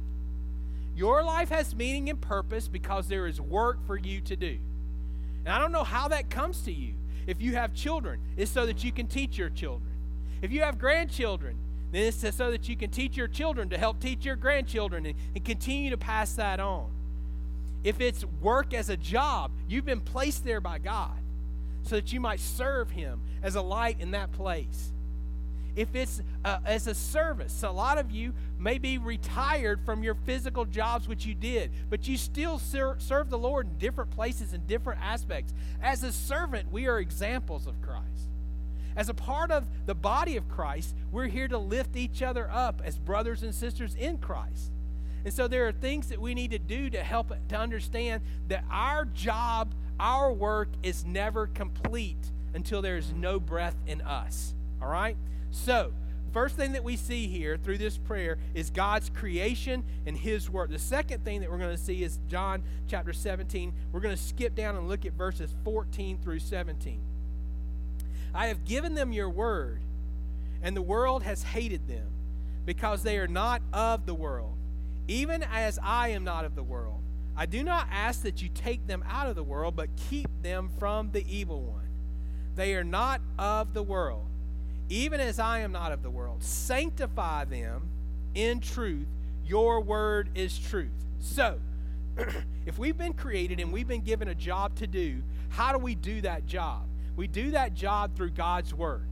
Your 0.96 1.24
life 1.24 1.50
has 1.50 1.76
meaning 1.76 2.10
and 2.10 2.20
purpose 2.20 2.68
because 2.68 3.08
there 3.08 3.26
is 3.26 3.40
work 3.40 3.78
for 3.88 3.98
you 3.98 4.22
to 4.22 4.36
do. 4.36 4.60
And 5.46 5.54
I 5.54 5.60
don't 5.60 5.72
know 5.72 5.84
how 5.84 6.10
that 6.10 6.30
comes 6.30 6.62
to 6.64 6.74
you. 6.74 6.94
If 7.26 7.42
you 7.42 7.54
have 7.54 7.74
children, 7.74 8.20
it's 8.38 8.52
so 8.52 8.66
that 8.66 8.84
you 8.84 8.92
can 8.92 9.08
teach 9.08 9.38
your 9.38 9.50
children. 9.50 9.92
If 10.42 10.52
you 10.52 10.62
have 10.62 10.78
grandchildren, 10.78 11.56
then 11.92 12.04
it's 12.04 12.36
so 12.36 12.52
that 12.52 12.70
you 12.70 12.76
can 12.76 12.90
teach 12.92 13.18
your 13.18 13.28
children 13.28 13.70
to 13.70 13.78
help 13.78 14.00
teach 14.00 14.26
your 14.26 14.36
grandchildren 14.36 15.06
and, 15.06 15.16
and 15.36 15.44
continue 15.44 15.90
to 15.90 15.98
pass 15.98 16.34
that 16.34 16.60
on. 16.60 16.90
If 17.84 18.02
it's 18.02 18.26
work 18.42 18.74
as 18.74 18.90
a 18.90 18.98
job, 18.98 19.52
you've 19.68 19.86
been 19.86 20.02
placed 20.02 20.44
there 20.44 20.62
by 20.62 20.80
God 20.80 21.18
so 21.84 21.96
that 21.96 22.12
you 22.12 22.20
might 22.20 22.40
serve 22.40 22.92
Him 22.92 23.22
as 23.42 23.56
a 23.56 23.62
light 23.62 23.98
in 24.00 24.12
that 24.12 24.32
place. 24.34 24.92
If 25.76 25.96
it's 25.96 26.22
uh, 26.44 26.58
as 26.66 26.88
a 26.88 26.94
service, 26.94 27.64
a 27.64 27.70
lot 27.70 27.98
of 27.98 28.12
you 28.12 28.34
may 28.60 28.80
be 28.80 28.98
retired 28.98 29.80
from 29.86 30.04
your 30.04 30.16
physical 30.26 30.66
jobs, 30.66 31.08
which 31.08 31.26
you 31.26 31.34
did, 31.34 31.72
but 31.90 32.08
you 32.08 32.18
still 32.18 32.60
ser- 32.60 32.98
serve 33.00 33.30
the 33.30 33.38
Lord 33.38 33.68
in 33.68 33.78
different 33.78 34.12
places 34.12 34.52
and 34.52 34.68
different 34.68 35.00
aspects. 35.02 35.54
As 35.82 36.04
a 36.04 36.12
servant, 36.12 36.72
we 36.72 36.88
are 36.88 37.00
examples 37.00 37.66
of 37.66 37.82
Christ. 37.82 38.04
As 38.96 39.10
a 39.10 39.14
part 39.14 39.52
of 39.52 39.68
the 39.86 39.96
body 39.96 40.38
of 40.38 40.48
Christ, 40.50 40.96
we're 41.12 41.28
here 41.28 41.48
to 41.48 41.58
lift 41.58 41.96
each 41.96 42.22
other 42.22 42.50
up 42.52 42.82
as 42.84 42.98
brothers 42.98 43.44
and 43.44 43.54
sisters 43.54 43.96
in 43.96 44.18
Christ. 44.18 44.72
And 45.26 45.34
so 45.34 45.48
there 45.48 45.68
are 45.68 45.72
things 45.72 46.08
that 46.08 46.20
we 46.20 46.34
need 46.34 46.52
to 46.52 46.60
do 46.60 46.90
to 46.90 47.04
help 47.04 47.34
to 47.50 47.58
understand 47.58 48.22
that 48.48 48.64
our 48.72 49.06
job, 49.06 49.74
our 50.00 50.32
work 50.32 50.70
is 50.82 51.06
never 51.06 51.48
complete 51.48 52.32
until 52.54 52.82
there 52.82 52.98
is 52.98 53.12
no 53.14 53.40
breath 53.40 53.76
in 53.86 54.02
us. 54.02 54.54
All 54.82 54.88
right? 54.88 55.18
So, 55.52 55.92
first 56.32 56.56
thing 56.56 56.72
that 56.74 56.84
we 56.84 56.96
see 56.96 57.28
here 57.28 57.58
through 57.58 57.80
this 57.80 57.98
prayer 57.98 58.38
is 58.54 58.70
God's 58.70 59.10
creation 59.10 59.84
and 60.06 60.18
His 60.18 60.50
work. 60.50 60.70
The 60.70 60.80
second 60.80 61.26
thing 61.26 61.42
that 61.42 61.52
we're 61.52 61.58
going 61.58 61.76
to 61.76 61.84
see 61.84 62.04
is 62.04 62.20
John 62.28 62.64
chapter 62.88 63.14
17. 63.14 63.74
We're 63.92 64.00
going 64.00 64.16
to 64.16 64.22
skip 64.22 64.56
down 64.56 64.76
and 64.76 64.88
look 64.88 65.06
at 65.06 65.14
verses 65.14 65.54
14 65.64 66.20
through 66.20 66.40
17. 66.40 67.02
I 68.34 68.48
have 68.48 68.66
given 68.66 68.96
them 68.96 69.12
your 69.12 69.30
word, 69.30 69.82
and 70.62 70.76
the 70.76 70.82
world 70.82 71.24
has 71.24 71.44
hated 71.44 71.88
them 71.88 72.08
because 72.66 73.04
they 73.04 73.18
are 73.18 73.28
not 73.28 73.62
of 73.74 74.06
the 74.06 74.14
world, 74.14 74.56
even 75.08 75.44
as 75.44 75.80
I 75.82 76.10
am 76.10 76.24
not 76.24 76.46
of 76.46 76.56
the 76.56 76.64
world. 76.64 77.02
I 77.36 77.46
do 77.46 77.64
not 77.64 77.88
ask 77.90 78.24
that 78.24 78.42
you 78.42 78.50
take 78.50 78.86
them 78.86 79.04
out 79.08 79.28
of 79.28 79.36
the 79.36 79.44
world, 79.44 79.76
but 79.76 79.90
keep 80.10 80.30
them 80.42 80.70
from 80.78 81.12
the 81.12 81.26
evil 81.34 81.62
one. 81.62 81.88
They 82.56 82.76
are 82.76 82.84
not 82.84 83.22
of 83.38 83.74
the 83.74 83.82
world, 83.82 84.26
even 84.90 85.22
as 85.22 85.40
I 85.40 85.60
am 85.60 85.72
not 85.72 85.94
of 85.94 86.04
the 86.04 86.10
world. 86.10 86.44
Sanctify 86.44 87.46
them 87.46 87.88
in 88.36 88.60
truth. 88.60 89.08
Your 89.46 89.80
word 89.80 90.30
is 90.36 90.60
truth. 90.60 90.92
So, 91.20 91.60
if 92.66 92.78
we've 92.78 92.98
been 92.98 93.14
created 93.14 93.60
and 93.60 93.72
we've 93.72 93.88
been 93.88 94.04
given 94.04 94.28
a 94.28 94.36
job 94.36 94.76
to 94.76 94.88
do, 94.88 95.24
how 95.50 95.72
do 95.72 95.78
we 95.78 95.96
do 95.96 96.22
that 96.22 96.46
job? 96.46 96.84
We 97.20 97.28
do 97.28 97.52
that 97.52 97.74
job 97.74 98.16
through 98.16 98.30
God's 98.30 98.74
word. 98.74 99.06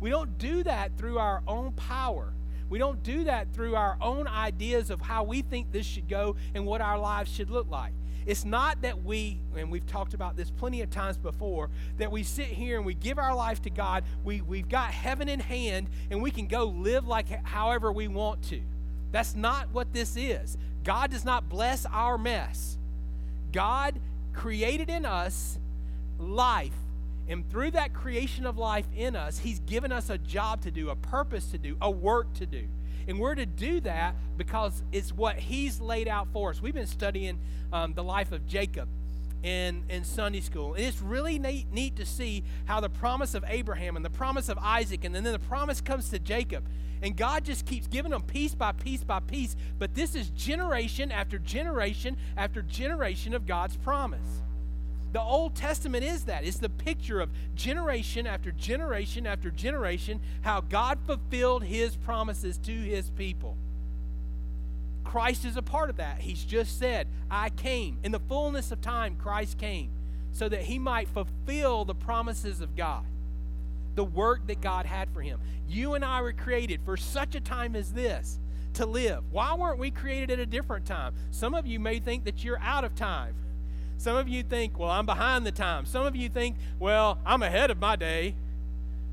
We 0.00 0.10
don't 0.10 0.36
do 0.36 0.64
that 0.64 0.98
through 0.98 1.20
our 1.20 1.44
own 1.46 1.70
power. 1.74 2.32
We 2.68 2.80
don't 2.80 3.04
do 3.04 3.22
that 3.22 3.54
through 3.54 3.76
our 3.76 3.96
own 4.00 4.26
ideas 4.26 4.90
of 4.90 5.00
how 5.00 5.22
we 5.22 5.42
think 5.42 5.70
this 5.70 5.86
should 5.86 6.08
go 6.08 6.34
and 6.56 6.66
what 6.66 6.80
our 6.80 6.98
lives 6.98 7.32
should 7.32 7.48
look 7.48 7.70
like. 7.70 7.92
It's 8.26 8.44
not 8.44 8.82
that 8.82 9.04
we, 9.04 9.38
and 9.56 9.70
we've 9.70 9.86
talked 9.86 10.12
about 10.12 10.36
this 10.36 10.50
plenty 10.50 10.82
of 10.82 10.90
times 10.90 11.18
before, 11.18 11.70
that 11.98 12.10
we 12.10 12.24
sit 12.24 12.48
here 12.48 12.78
and 12.78 12.84
we 12.84 12.94
give 12.94 13.16
our 13.16 13.36
life 13.36 13.62
to 13.62 13.70
God. 13.70 14.02
We, 14.24 14.40
we've 14.40 14.68
got 14.68 14.90
heaven 14.90 15.28
in 15.28 15.38
hand 15.38 15.86
and 16.10 16.20
we 16.20 16.32
can 16.32 16.48
go 16.48 16.64
live 16.64 17.06
like 17.06 17.28
however 17.46 17.92
we 17.92 18.08
want 18.08 18.42
to. 18.48 18.60
That's 19.12 19.36
not 19.36 19.68
what 19.70 19.92
this 19.92 20.16
is. 20.16 20.58
God 20.82 21.12
does 21.12 21.24
not 21.24 21.48
bless 21.48 21.86
our 21.86 22.18
mess. 22.18 22.76
God 23.52 24.00
created 24.32 24.90
in 24.90 25.06
us 25.06 25.60
life. 26.18 26.74
And 27.28 27.48
through 27.50 27.72
that 27.72 27.92
creation 27.92 28.46
of 28.46 28.58
life 28.58 28.86
in 28.96 29.14
us, 29.14 29.38
He's 29.38 29.60
given 29.60 29.92
us 29.92 30.10
a 30.10 30.18
job 30.18 30.62
to 30.62 30.70
do, 30.70 30.90
a 30.90 30.96
purpose 30.96 31.46
to 31.52 31.58
do, 31.58 31.76
a 31.80 31.90
work 31.90 32.32
to 32.34 32.46
do. 32.46 32.66
And 33.06 33.18
we're 33.18 33.34
to 33.34 33.46
do 33.46 33.80
that 33.80 34.14
because 34.36 34.82
it's 34.92 35.12
what 35.12 35.36
He's 35.36 35.80
laid 35.80 36.08
out 36.08 36.28
for 36.32 36.50
us. 36.50 36.60
We've 36.60 36.74
been 36.74 36.86
studying 36.86 37.38
um, 37.72 37.94
the 37.94 38.04
life 38.04 38.32
of 38.32 38.46
Jacob 38.46 38.88
in, 39.42 39.84
in 39.88 40.04
Sunday 40.04 40.40
school. 40.40 40.74
And 40.74 40.84
it's 40.84 41.00
really 41.00 41.38
neat, 41.38 41.66
neat 41.72 41.96
to 41.96 42.06
see 42.06 42.44
how 42.66 42.80
the 42.80 42.90
promise 42.90 43.34
of 43.34 43.44
Abraham 43.46 43.96
and 43.96 44.04
the 44.04 44.10
promise 44.10 44.48
of 44.48 44.58
Isaac, 44.58 45.04
and 45.04 45.14
then 45.14 45.24
the 45.24 45.38
promise 45.38 45.80
comes 45.80 46.10
to 46.10 46.18
Jacob. 46.18 46.64
And 47.02 47.16
God 47.16 47.44
just 47.44 47.64
keeps 47.64 47.86
giving 47.86 48.10
them 48.10 48.22
piece 48.22 48.54
by 48.54 48.72
piece 48.72 49.02
by 49.02 49.20
piece. 49.20 49.56
But 49.78 49.94
this 49.94 50.14
is 50.14 50.28
generation 50.30 51.10
after 51.10 51.38
generation 51.38 52.16
after 52.36 52.60
generation 52.60 53.34
of 53.34 53.46
God's 53.46 53.76
promise. 53.76 54.42
The 55.12 55.20
Old 55.20 55.56
Testament 55.56 56.04
is 56.04 56.24
that. 56.24 56.44
It's 56.44 56.58
the 56.58 56.68
picture 56.68 57.20
of 57.20 57.30
generation 57.54 58.26
after 58.26 58.52
generation 58.52 59.26
after 59.26 59.50
generation 59.50 60.20
how 60.42 60.60
God 60.60 60.98
fulfilled 61.06 61.64
his 61.64 61.96
promises 61.96 62.58
to 62.58 62.72
his 62.72 63.10
people. 63.10 63.56
Christ 65.02 65.44
is 65.44 65.56
a 65.56 65.62
part 65.62 65.90
of 65.90 65.96
that. 65.96 66.20
He's 66.20 66.44
just 66.44 66.78
said, 66.78 67.08
I 67.30 67.50
came. 67.50 67.98
In 68.04 68.12
the 68.12 68.20
fullness 68.20 68.70
of 68.70 68.80
time, 68.80 69.16
Christ 69.16 69.58
came 69.58 69.90
so 70.32 70.48
that 70.48 70.62
he 70.62 70.78
might 70.78 71.08
fulfill 71.08 71.84
the 71.84 71.94
promises 71.94 72.60
of 72.60 72.76
God, 72.76 73.04
the 73.96 74.04
work 74.04 74.46
that 74.46 74.60
God 74.60 74.86
had 74.86 75.10
for 75.10 75.20
him. 75.20 75.40
You 75.68 75.94
and 75.94 76.04
I 76.04 76.22
were 76.22 76.32
created 76.32 76.80
for 76.84 76.96
such 76.96 77.34
a 77.34 77.40
time 77.40 77.74
as 77.74 77.92
this 77.92 78.38
to 78.74 78.86
live. 78.86 79.24
Why 79.32 79.54
weren't 79.54 79.78
we 79.78 79.90
created 79.90 80.30
at 80.30 80.38
a 80.38 80.46
different 80.46 80.86
time? 80.86 81.14
Some 81.32 81.54
of 81.54 81.66
you 81.66 81.80
may 81.80 81.98
think 81.98 82.24
that 82.24 82.44
you're 82.44 82.60
out 82.60 82.84
of 82.84 82.94
time. 82.94 83.34
Some 84.00 84.16
of 84.16 84.30
you 84.30 84.42
think, 84.42 84.78
well, 84.78 84.88
I'm 84.88 85.04
behind 85.04 85.44
the 85.44 85.52
time. 85.52 85.84
Some 85.84 86.06
of 86.06 86.16
you 86.16 86.30
think, 86.30 86.56
well, 86.78 87.18
I'm 87.26 87.42
ahead 87.42 87.70
of 87.70 87.78
my 87.78 87.96
day. 87.96 88.34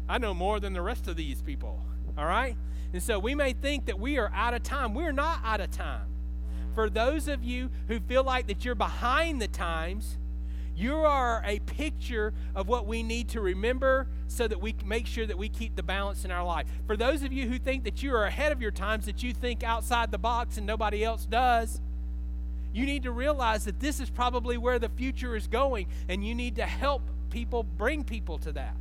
I 0.08 0.18
know 0.18 0.34
more 0.34 0.62
than 0.62 0.72
the 0.72 0.82
rest 0.82 1.10
of 1.10 1.18
these 1.18 1.42
people. 1.42 1.82
All 2.18 2.26
right? 2.26 2.56
And 2.94 3.04
so 3.04 3.20
we 3.20 3.36
may 3.36 3.52
think 3.52 3.88
that 3.88 4.00
we 4.00 4.18
are 4.18 4.32
out 4.34 4.54
of 4.54 4.64
time. 4.64 4.94
We're 4.94 5.12
not 5.12 5.42
out 5.44 5.60
of 5.60 5.72
time. 5.72 6.08
For 6.74 6.90
those 6.90 7.28
of 7.28 7.44
you 7.44 7.70
who 7.90 8.00
feel 8.00 8.24
like 8.24 8.48
that 8.48 8.64
you're 8.64 8.76
behind 8.76 9.42
the 9.42 9.50
times, 9.50 10.18
you 10.74 10.96
are 10.96 11.44
a 11.46 11.60
picture 11.60 12.34
of 12.56 12.70
what 12.70 12.88
we 12.88 13.04
need 13.04 13.28
to 13.30 13.42
remember 13.42 14.08
so 14.28 14.48
that 14.48 14.62
we 14.62 14.74
make 14.86 15.06
sure 15.06 15.26
that 15.26 15.38
we 15.38 15.50
keep 15.50 15.76
the 15.76 15.84
balance 15.84 16.24
in 16.24 16.32
our 16.32 16.46
life. 16.46 16.66
For 16.86 16.96
those 16.96 17.24
of 17.24 17.34
you 17.34 17.50
who 17.50 17.60
think 17.60 17.84
that 17.84 18.02
you 18.02 18.16
are 18.16 18.24
ahead 18.24 18.54
of 18.54 18.62
your 18.62 18.72
times, 18.72 19.06
that 19.08 19.22
you 19.22 19.34
think 19.34 19.66
outside 19.66 20.12
the 20.12 20.18
box 20.18 20.58
and 20.58 20.66
nobody 20.66 21.04
else 21.04 21.26
does, 21.26 21.82
you 22.78 22.86
need 22.86 23.04
to 23.04 23.12
realize 23.12 23.66
that 23.66 23.80
this 23.80 24.00
is 24.00 24.08
probably 24.08 24.56
where 24.56 24.78
the 24.78 24.90
future 24.90 25.36
is 25.36 25.48
going, 25.48 25.88
and 26.08 26.24
you 26.24 26.36
need 26.36 26.58
to 26.58 26.66
help 26.66 27.02
people 27.32 27.64
bring 27.64 28.04
people 28.04 28.38
to 28.38 28.52
that. 28.52 28.76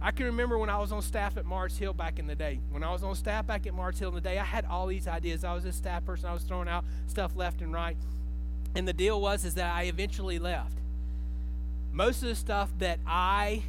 I 0.00 0.12
can 0.12 0.26
remember 0.26 0.56
when 0.56 0.70
I 0.70 0.78
was 0.78 0.92
on 0.92 1.02
staff 1.02 1.36
at 1.36 1.44
Mars 1.44 1.76
Hill 1.76 1.92
back 1.92 2.20
in 2.20 2.28
the 2.28 2.36
day. 2.36 2.60
When 2.70 2.84
I 2.84 2.92
was 2.92 3.02
on 3.02 3.16
staff 3.16 3.48
back 3.48 3.66
at 3.66 3.74
Mars 3.74 3.98
Hill 3.98 4.10
in 4.10 4.14
the 4.14 4.20
day, 4.20 4.38
I 4.38 4.44
had 4.44 4.64
all 4.64 4.86
these 4.86 5.08
ideas. 5.08 5.42
I 5.42 5.54
was 5.54 5.64
a 5.64 5.72
staff 5.72 6.04
person. 6.04 6.28
I 6.28 6.32
was 6.32 6.44
throwing 6.44 6.68
out 6.68 6.84
stuff 7.08 7.34
left 7.34 7.62
and 7.62 7.72
right. 7.72 7.96
And 8.76 8.86
the 8.86 8.92
deal 8.92 9.20
was 9.20 9.44
is 9.44 9.54
that 9.54 9.74
I 9.74 9.84
eventually 9.84 10.38
left. 10.38 10.78
Most 11.92 12.22
of 12.22 12.28
the 12.28 12.36
stuff 12.36 12.70
that 12.78 13.00
I 13.04 13.64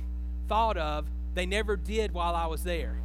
thought 0.48 0.78
of, 0.78 1.08
they 1.34 1.48
never 1.48 1.78
did 1.78 2.14
while 2.14 2.36
I 2.36 2.46
was 2.46 2.64
there. 2.64 2.98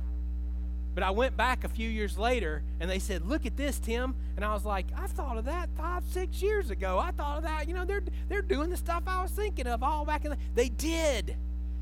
But 0.94 1.02
I 1.02 1.10
went 1.10 1.36
back 1.36 1.64
a 1.64 1.68
few 1.68 1.88
years 1.88 2.18
later 2.18 2.62
and 2.78 2.90
they 2.90 2.98
said, 2.98 3.26
Look 3.26 3.46
at 3.46 3.56
this, 3.56 3.78
Tim. 3.78 4.14
And 4.36 4.44
I 4.44 4.52
was 4.52 4.64
like, 4.64 4.86
I 4.96 5.06
thought 5.06 5.38
of 5.38 5.46
that 5.46 5.70
five, 5.76 6.04
six 6.10 6.42
years 6.42 6.70
ago. 6.70 6.98
I 6.98 7.12
thought 7.12 7.38
of 7.38 7.42
that. 7.44 7.66
You 7.66 7.74
know, 7.74 7.84
they're, 7.84 8.02
they're 8.28 8.42
doing 8.42 8.70
the 8.70 8.76
stuff 8.76 9.04
I 9.06 9.22
was 9.22 9.30
thinking 9.30 9.66
of 9.66 9.82
all 9.82 10.04
back 10.04 10.24
in 10.24 10.32
the. 10.32 10.36
They 10.54 10.68
did. 10.68 11.36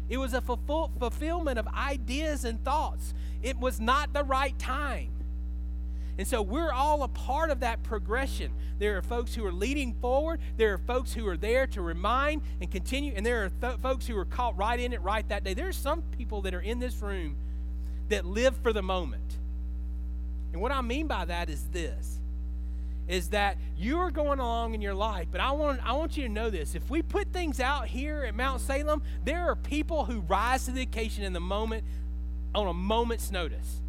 It 0.08 0.18
was 0.18 0.34
a 0.34 0.40
fulfill, 0.40 0.90
fulfillment 0.98 1.58
of 1.58 1.66
ideas 1.68 2.44
and 2.44 2.62
thoughts. 2.64 3.14
It 3.42 3.58
was 3.58 3.80
not 3.80 4.12
the 4.12 4.24
right 4.24 4.56
time. 4.58 5.10
And 6.18 6.26
so 6.26 6.42
we're 6.42 6.72
all 6.72 7.02
a 7.02 7.08
part 7.08 7.50
of 7.50 7.60
that 7.60 7.82
progression. 7.82 8.52
There 8.78 8.96
are 8.98 9.02
folks 9.02 9.34
who 9.34 9.44
are 9.46 9.52
leading 9.52 9.94
forward, 9.94 10.40
there 10.56 10.74
are 10.74 10.78
folks 10.78 11.14
who 11.14 11.26
are 11.28 11.36
there 11.36 11.66
to 11.68 11.80
remind 11.80 12.42
and 12.60 12.70
continue, 12.70 13.12
and 13.16 13.24
there 13.24 13.44
are 13.44 13.48
th- 13.48 13.80
folks 13.80 14.06
who 14.06 14.16
are 14.18 14.24
caught 14.24 14.56
right 14.56 14.78
in 14.78 14.92
it 14.92 15.00
right 15.00 15.26
that 15.28 15.44
day. 15.44 15.54
There 15.54 15.68
are 15.68 15.72
some 15.72 16.02
people 16.18 16.42
that 16.42 16.54
are 16.54 16.60
in 16.60 16.78
this 16.78 17.00
room 17.00 17.36
that 18.10 18.24
live 18.24 18.56
for 18.62 18.72
the 18.72 18.82
moment. 18.82 19.38
And 20.52 20.60
what 20.60 20.72
I 20.72 20.80
mean 20.80 21.06
by 21.06 21.24
that 21.24 21.48
is 21.48 21.64
this 21.72 22.18
is 23.08 23.30
that 23.30 23.56
you 23.76 23.98
are 23.98 24.12
going 24.12 24.38
along 24.38 24.72
in 24.72 24.80
your 24.80 24.94
life, 24.94 25.26
but 25.32 25.40
I 25.40 25.50
want 25.50 25.84
I 25.84 25.92
want 25.94 26.16
you 26.16 26.22
to 26.22 26.28
know 26.28 26.48
this. 26.48 26.76
If 26.76 26.88
we 26.88 27.02
put 27.02 27.32
things 27.32 27.58
out 27.58 27.88
here 27.88 28.22
at 28.22 28.36
Mount 28.36 28.60
Salem, 28.60 29.02
there 29.24 29.50
are 29.50 29.56
people 29.56 30.04
who 30.04 30.20
rise 30.20 30.66
to 30.66 30.70
the 30.70 30.82
occasion 30.82 31.24
in 31.24 31.32
the 31.32 31.40
moment 31.40 31.82
on 32.54 32.68
a 32.68 32.72
moment's 32.72 33.32
notice. 33.32 33.80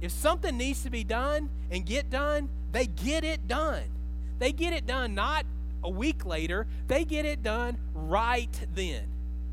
If 0.00 0.12
something 0.12 0.56
needs 0.56 0.84
to 0.84 0.90
be 0.90 1.02
done 1.02 1.50
and 1.70 1.84
get 1.84 2.10
done, 2.10 2.48
they 2.70 2.86
get 2.86 3.24
it 3.24 3.48
done. 3.48 3.82
They 4.38 4.52
get 4.52 4.72
it 4.72 4.86
done 4.86 5.14
not 5.14 5.44
a 5.82 5.90
week 5.90 6.24
later, 6.24 6.66
they 6.86 7.04
get 7.04 7.24
it 7.24 7.42
done 7.42 7.76
right 7.92 8.66
then. 8.74 9.02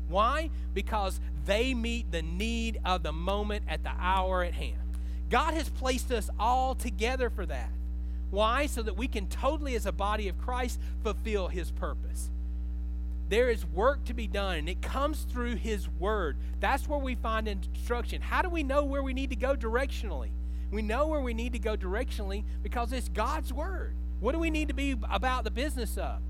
Why? 0.08 0.50
Because 0.74 1.20
they 1.46 1.74
meet 1.74 2.10
the 2.10 2.22
need 2.22 2.80
of 2.84 3.02
the 3.02 3.12
moment 3.12 3.64
at 3.68 3.82
the 3.82 3.92
hour 3.98 4.42
at 4.42 4.54
hand. 4.54 4.76
God 5.30 5.54
has 5.54 5.68
placed 5.68 6.10
us 6.10 6.30
all 6.38 6.74
together 6.74 7.30
for 7.30 7.46
that. 7.46 7.70
Why? 8.30 8.66
So 8.66 8.82
that 8.82 8.96
we 8.96 9.08
can 9.08 9.26
totally, 9.26 9.74
as 9.74 9.86
a 9.86 9.92
body 9.92 10.28
of 10.28 10.38
Christ, 10.38 10.80
fulfill 11.02 11.48
His 11.48 11.70
purpose. 11.70 12.30
There 13.28 13.50
is 13.50 13.66
work 13.66 14.04
to 14.06 14.14
be 14.14 14.26
done, 14.26 14.56
and 14.56 14.68
it 14.68 14.80
comes 14.80 15.26
through 15.30 15.56
His 15.56 15.88
Word. 15.98 16.36
That's 16.60 16.88
where 16.88 16.98
we 16.98 17.14
find 17.14 17.46
instruction. 17.46 18.22
How 18.22 18.40
do 18.42 18.48
we 18.48 18.62
know 18.62 18.84
where 18.84 19.02
we 19.02 19.12
need 19.12 19.30
to 19.30 19.36
go 19.36 19.54
directionally? 19.54 20.30
We 20.70 20.82
know 20.82 21.06
where 21.06 21.20
we 21.20 21.34
need 21.34 21.52
to 21.52 21.58
go 21.58 21.76
directionally 21.76 22.44
because 22.62 22.92
it's 22.92 23.08
God's 23.08 23.52
Word. 23.52 23.94
What 24.20 24.32
do 24.32 24.38
we 24.38 24.50
need 24.50 24.68
to 24.68 24.74
be 24.74 24.96
about 25.10 25.44
the 25.44 25.50
business 25.50 25.96
of? 25.96 26.20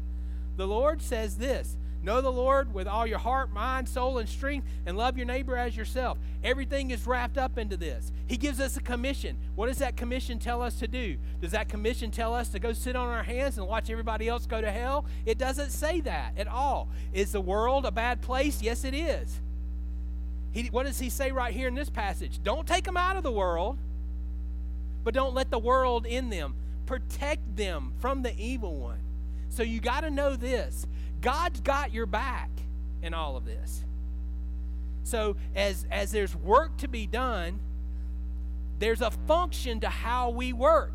The 0.57 0.67
Lord 0.67 1.01
says 1.01 1.37
this 1.37 1.77
Know 2.03 2.21
the 2.21 2.31
Lord 2.31 2.73
with 2.73 2.87
all 2.87 3.07
your 3.07 3.19
heart, 3.19 3.53
mind, 3.53 3.89
soul, 3.89 4.19
and 4.19 4.29
strength, 4.29 4.67
and 4.87 4.97
love 4.97 5.17
your 5.17 5.27
neighbor 5.27 5.57
as 5.57 5.77
yourself. 5.77 6.17
Everything 6.45 6.93
is 6.93 7.07
wrapped 7.07 7.37
up 7.37 7.59
into 7.59 7.77
this. 7.77 8.13
He 8.29 8.37
gives 8.37 8.61
us 8.61 8.77
a 8.77 8.81
commission. 8.81 9.37
What 9.57 9.67
does 9.67 9.79
that 9.79 9.97
commission 9.97 10.39
tell 10.39 10.63
us 10.63 10.79
to 10.79 10.87
do? 10.87 11.17
Does 11.41 11.51
that 11.53 11.69
commission 11.69 12.13
tell 12.13 12.35
us 12.35 12.51
to 12.51 12.61
go 12.61 12.73
sit 12.73 12.95
on 12.95 13.09
our 13.09 13.25
hands 13.25 13.59
and 13.59 13.67
watch 13.67 13.91
everybody 13.91 14.29
else 14.29 14.47
go 14.47 14.61
to 14.61 14.71
hell? 14.71 15.07
It 15.27 15.39
doesn't 15.39 15.71
say 15.71 16.01
that 16.03 16.39
at 16.39 16.47
all. 16.47 16.89
Is 17.13 17.33
the 17.33 17.41
world 17.41 17.85
a 17.85 17.91
bad 17.91 18.23
place? 18.23 18.63
Yes, 18.63 18.85
it 18.85 18.95
is. 18.95 19.41
He, 20.53 20.69
what 20.69 20.87
does 20.87 21.01
he 21.01 21.11
say 21.11 21.33
right 21.33 21.53
here 21.53 21.67
in 21.67 21.75
this 21.75 21.91
passage? 21.91 22.41
Don't 22.45 22.67
take 22.67 22.85
them 22.85 22.97
out 22.97 23.17
of 23.17 23.25
the 23.25 23.33
world, 23.33 23.77
but 25.03 25.15
don't 25.15 25.35
let 25.35 25.51
the 25.51 25.59
world 25.59 26.07
in 26.07 26.31
them. 26.31 26.55
Protect 26.87 27.57
them 27.57 27.93
from 27.99 28.23
the 28.23 28.35
evil 28.39 28.77
one. 28.77 29.01
So 29.51 29.63
you 29.63 29.81
got 29.81 30.01
to 30.01 30.11
know 30.11 30.37
this 30.37 30.87
God's 31.21 31.61
got 31.61 31.93
your 31.93 32.07
back 32.07 32.51
in 33.03 33.15
all 33.15 33.37
of 33.37 33.45
this. 33.45 33.85
So 35.05 35.37
as 35.55 35.87
as 35.91 36.11
there's 36.11 36.37
work 36.37 36.77
to 36.79 36.89
be 36.89 37.07
done, 37.07 37.61
there's 38.79 39.01
a 39.01 39.11
function 39.11 39.81
to 39.81 39.89
how 39.89 40.31
we 40.31 40.53
work. 40.53 40.93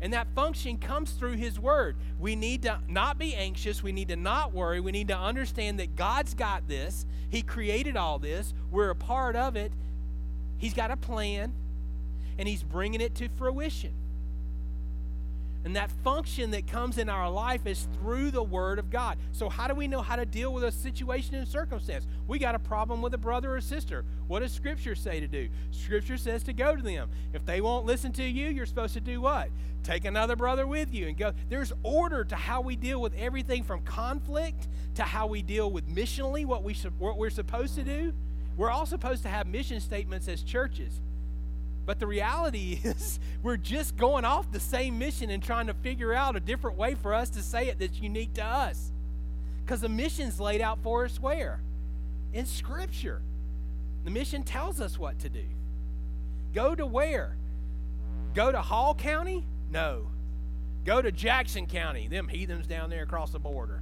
And 0.00 0.12
that 0.12 0.26
function 0.34 0.76
comes 0.76 1.12
through 1.12 1.36
His 1.36 1.58
Word. 1.58 1.96
We 2.20 2.36
need 2.36 2.62
to 2.62 2.78
not 2.88 3.18
be 3.18 3.34
anxious. 3.34 3.82
We 3.82 3.92
need 3.92 4.08
to 4.08 4.16
not 4.16 4.52
worry. 4.52 4.80
We 4.80 4.92
need 4.92 5.08
to 5.08 5.16
understand 5.16 5.78
that 5.80 5.96
God's 5.96 6.34
got 6.34 6.68
this. 6.68 7.06
He 7.30 7.42
created 7.42 7.96
all 7.96 8.18
this. 8.18 8.52
We're 8.70 8.90
a 8.90 8.94
part 8.94 9.34
of 9.34 9.56
it. 9.56 9.72
He's 10.58 10.74
got 10.74 10.90
a 10.90 10.96
plan, 10.96 11.52
and 12.38 12.46
He's 12.46 12.62
bringing 12.62 13.00
it 13.00 13.14
to 13.16 13.28
fruition. 13.30 13.92
And 15.64 15.74
that 15.76 15.90
function 16.02 16.50
that 16.50 16.66
comes 16.66 16.98
in 16.98 17.08
our 17.08 17.30
life 17.30 17.66
is 17.66 17.88
through 17.94 18.30
the 18.30 18.42
Word 18.42 18.78
of 18.78 18.90
God. 18.90 19.16
So, 19.32 19.48
how 19.48 19.66
do 19.66 19.74
we 19.74 19.88
know 19.88 20.02
how 20.02 20.16
to 20.16 20.26
deal 20.26 20.52
with 20.52 20.62
a 20.62 20.70
situation 20.70 21.34
and 21.36 21.48
circumstance? 21.48 22.06
We 22.26 22.38
got 22.38 22.54
a 22.54 22.58
problem 22.58 23.00
with 23.00 23.14
a 23.14 23.18
brother 23.18 23.56
or 23.56 23.60
sister. 23.62 24.04
What 24.26 24.40
does 24.40 24.52
Scripture 24.52 24.94
say 24.94 25.20
to 25.20 25.26
do? 25.26 25.48
Scripture 25.70 26.18
says 26.18 26.42
to 26.44 26.52
go 26.52 26.76
to 26.76 26.82
them. 26.82 27.08
If 27.32 27.46
they 27.46 27.62
won't 27.62 27.86
listen 27.86 28.12
to 28.12 28.24
you, 28.24 28.50
you're 28.50 28.66
supposed 28.66 28.92
to 28.94 29.00
do 29.00 29.22
what? 29.22 29.48
Take 29.82 30.04
another 30.04 30.36
brother 30.36 30.66
with 30.66 30.92
you 30.92 31.08
and 31.08 31.16
go. 31.16 31.32
There's 31.48 31.72
order 31.82 32.24
to 32.24 32.36
how 32.36 32.60
we 32.60 32.76
deal 32.76 33.00
with 33.00 33.14
everything 33.14 33.64
from 33.64 33.80
conflict 33.82 34.68
to 34.96 35.02
how 35.02 35.26
we 35.26 35.40
deal 35.40 35.70
with 35.70 35.88
missionally, 35.88 36.44
what, 36.44 36.62
we, 36.62 36.74
what 36.98 37.16
we're 37.16 37.30
supposed 37.30 37.74
to 37.76 37.84
do. 37.84 38.12
We're 38.56 38.70
all 38.70 38.86
supposed 38.86 39.22
to 39.22 39.28
have 39.28 39.46
mission 39.46 39.80
statements 39.80 40.28
as 40.28 40.42
churches. 40.42 41.00
But 41.86 41.98
the 41.98 42.06
reality 42.06 42.80
is, 42.84 43.18
we're 43.42 43.56
just 43.56 43.96
going 43.96 44.24
off 44.24 44.50
the 44.50 44.60
same 44.60 44.98
mission 44.98 45.30
and 45.30 45.42
trying 45.42 45.66
to 45.66 45.74
figure 45.74 46.12
out 46.12 46.36
a 46.36 46.40
different 46.40 46.76
way 46.76 46.94
for 46.94 47.14
us 47.14 47.30
to 47.30 47.42
say 47.42 47.68
it 47.68 47.78
that's 47.78 48.00
unique 48.00 48.34
to 48.34 48.44
us. 48.44 48.92
Because 49.64 49.80
the 49.80 49.88
mission's 49.88 50.40
laid 50.40 50.60
out 50.60 50.78
for 50.82 51.04
us 51.04 51.20
where? 51.20 51.60
In 52.32 52.46
Scripture. 52.46 53.22
The 54.04 54.10
mission 54.10 54.42
tells 54.42 54.80
us 54.80 54.98
what 54.98 55.18
to 55.20 55.28
do. 55.28 55.44
Go 56.52 56.74
to 56.74 56.86
where? 56.86 57.36
Go 58.34 58.52
to 58.52 58.60
Hall 58.60 58.94
County? 58.94 59.44
No. 59.70 60.08
Go 60.84 61.00
to 61.00 61.10
Jackson 61.10 61.66
County, 61.66 62.08
them 62.08 62.28
heathens 62.28 62.66
down 62.66 62.90
there 62.90 63.02
across 63.02 63.30
the 63.30 63.38
border. 63.38 63.80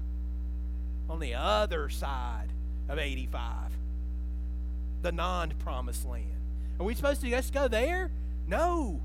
On 1.11 1.18
the 1.18 1.35
other 1.35 1.88
side 1.88 2.49
of 2.88 2.99
85. 2.99 3.73
The 5.02 5.12
non 5.12 5.50
promised 5.59 6.06
land. 6.06 6.41
Are 6.82 6.84
we 6.84 6.96
supposed 6.96 7.20
to 7.20 7.30
just 7.30 7.52
go 7.52 7.68
there? 7.68 8.10
No. 8.48 9.00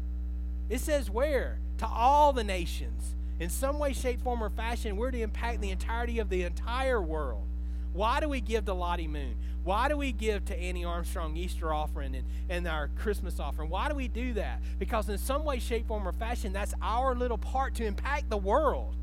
It 0.67 0.81
says 0.81 1.11
where? 1.11 1.59
To 1.77 1.85
all 1.85 2.33
the 2.33 2.43
nations. 2.43 3.15
In 3.39 3.51
some 3.51 3.77
way, 3.77 3.93
shape, 3.93 4.23
form, 4.23 4.43
or 4.43 4.49
fashion, 4.49 4.97
we're 4.97 5.11
to 5.11 5.21
impact 5.21 5.61
the 5.61 5.69
entirety 5.69 6.17
of 6.17 6.27
the 6.27 6.41
entire 6.41 6.99
world. 6.99 7.45
Why 7.93 8.19
do 8.19 8.29
we 8.29 8.41
give 8.41 8.65
to 8.65 8.73
Lottie 8.73 9.07
Moon? 9.07 9.35
Why 9.63 9.89
do 9.89 9.95
we 9.95 10.11
give 10.11 10.43
to 10.45 10.59
Annie 10.59 10.85
Armstrong 10.85 11.37
Easter 11.37 11.71
offering 11.71 12.15
and, 12.15 12.25
and 12.49 12.67
our 12.67 12.87
Christmas 12.97 13.39
offering? 13.39 13.69
Why 13.69 13.89
do 13.89 13.93
we 13.93 14.07
do 14.07 14.33
that? 14.33 14.59
Because 14.79 15.07
in 15.07 15.19
some 15.19 15.45
way, 15.45 15.59
shape, 15.59 15.87
form, 15.87 16.07
or 16.07 16.13
fashion, 16.13 16.53
that's 16.53 16.73
our 16.81 17.13
little 17.13 17.37
part 17.37 17.75
to 17.75 17.85
impact 17.85 18.31
the 18.31 18.37
world. 18.37 18.95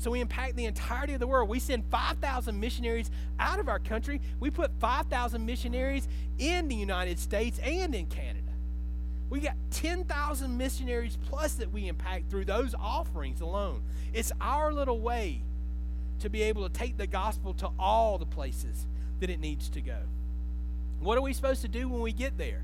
So 0.00 0.10
we 0.10 0.20
impact 0.20 0.56
the 0.56 0.64
entirety 0.64 1.12
of 1.12 1.20
the 1.20 1.26
world. 1.26 1.50
We 1.50 1.58
send 1.58 1.84
5,000 1.90 2.58
missionaries 2.58 3.10
out 3.38 3.60
of 3.60 3.68
our 3.68 3.78
country. 3.78 4.22
We 4.40 4.50
put 4.50 4.70
5,000 4.80 5.44
missionaries 5.44 6.08
in 6.38 6.68
the 6.68 6.74
United 6.74 7.18
States 7.18 7.58
and 7.62 7.94
in 7.94 8.06
Canada. 8.06 8.48
We 9.28 9.40
got 9.40 9.56
10,000 9.72 10.56
missionaries 10.56 11.18
plus 11.28 11.52
that 11.56 11.70
we 11.70 11.86
impact 11.86 12.30
through 12.30 12.46
those 12.46 12.74
offerings 12.74 13.42
alone. 13.42 13.82
It's 14.14 14.32
our 14.40 14.72
little 14.72 15.00
way 15.00 15.42
to 16.20 16.30
be 16.30 16.42
able 16.44 16.66
to 16.66 16.72
take 16.72 16.96
the 16.96 17.06
gospel 17.06 17.52
to 17.54 17.68
all 17.78 18.16
the 18.16 18.24
places 18.24 18.86
that 19.20 19.28
it 19.28 19.38
needs 19.38 19.68
to 19.68 19.82
go. 19.82 19.98
What 21.00 21.18
are 21.18 21.22
we 21.22 21.34
supposed 21.34 21.60
to 21.60 21.68
do 21.68 21.90
when 21.90 22.00
we 22.00 22.14
get 22.14 22.38
there? 22.38 22.62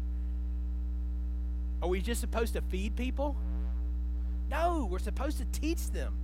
Are 1.82 1.88
we 1.88 2.00
just 2.00 2.22
supposed 2.22 2.54
to 2.54 2.62
feed 2.62 2.96
people? 2.96 3.36
No, 4.50 4.88
we're 4.90 4.98
supposed 5.00 5.36
to 5.36 5.44
teach 5.44 5.90
them. 5.90 6.14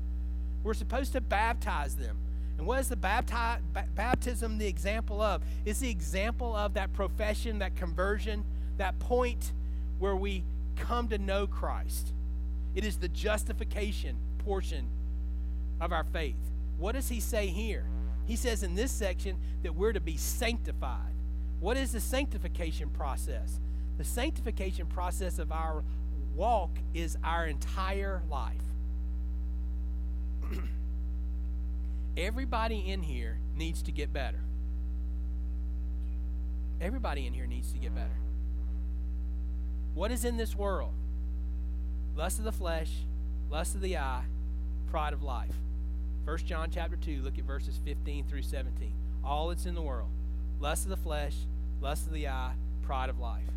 We're 0.62 0.74
supposed 0.74 1.12
to 1.12 1.20
baptize 1.20 1.94
them. 1.96 2.16
And 2.58 2.66
what 2.66 2.78
is 2.78 2.88
the 2.88 2.96
bapti- 2.96 3.58
baptism 3.94 4.58
the 4.58 4.66
example 4.66 5.20
of? 5.20 5.42
It's 5.64 5.80
the 5.80 5.90
example 5.90 6.54
of 6.54 6.74
that 6.74 6.92
profession, 6.92 7.58
that 7.58 7.74
conversion, 7.74 8.44
that 8.76 8.98
point 8.98 9.52
where 9.98 10.14
we 10.14 10.44
come 10.76 11.08
to 11.08 11.18
know 11.18 11.46
Christ. 11.46 12.12
It 12.74 12.84
is 12.84 12.98
the 12.98 13.08
justification 13.08 14.16
portion 14.38 14.86
of 15.80 15.92
our 15.92 16.04
faith. 16.04 16.36
What 16.78 16.92
does 16.92 17.08
he 17.08 17.20
say 17.20 17.48
here? 17.48 17.84
He 18.26 18.36
says 18.36 18.62
in 18.62 18.74
this 18.74 18.92
section 18.92 19.36
that 19.62 19.74
we're 19.74 19.92
to 19.92 20.00
be 20.00 20.16
sanctified. 20.16 21.12
What 21.60 21.76
is 21.76 21.92
the 21.92 22.00
sanctification 22.00 22.90
process? 22.90 23.60
The 23.98 24.04
sanctification 24.04 24.86
process 24.86 25.38
of 25.38 25.52
our 25.52 25.82
walk 26.34 26.70
is 26.94 27.16
our 27.22 27.46
entire 27.46 28.22
life. 28.30 28.62
Everybody 32.16 32.90
in 32.90 33.02
here 33.02 33.38
needs 33.56 33.82
to 33.82 33.92
get 33.92 34.12
better. 34.12 34.40
Everybody 36.80 37.26
in 37.26 37.32
here 37.32 37.46
needs 37.46 37.72
to 37.72 37.78
get 37.78 37.94
better. 37.94 38.18
What 39.94 40.10
is 40.10 40.24
in 40.24 40.36
this 40.36 40.56
world? 40.56 40.92
Lust 42.16 42.38
of 42.38 42.44
the 42.44 42.52
flesh, 42.52 42.90
lust 43.50 43.74
of 43.74 43.80
the 43.80 43.96
eye, 43.96 44.24
pride 44.90 45.12
of 45.12 45.22
life. 45.22 45.54
1 46.24 46.38
John 46.38 46.70
chapter 46.70 46.96
2, 46.96 47.22
look 47.22 47.38
at 47.38 47.44
verses 47.44 47.78
15 47.84 48.24
through 48.26 48.42
17. 48.42 48.92
All 49.24 49.48
that's 49.48 49.66
in 49.66 49.74
the 49.74 49.82
world 49.82 50.10
lust 50.60 50.84
of 50.84 50.90
the 50.90 50.96
flesh, 50.96 51.34
lust 51.80 52.06
of 52.06 52.12
the 52.12 52.28
eye, 52.28 52.52
pride 52.82 53.10
of 53.10 53.18
life. 53.18 53.50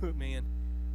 Man, 0.16 0.42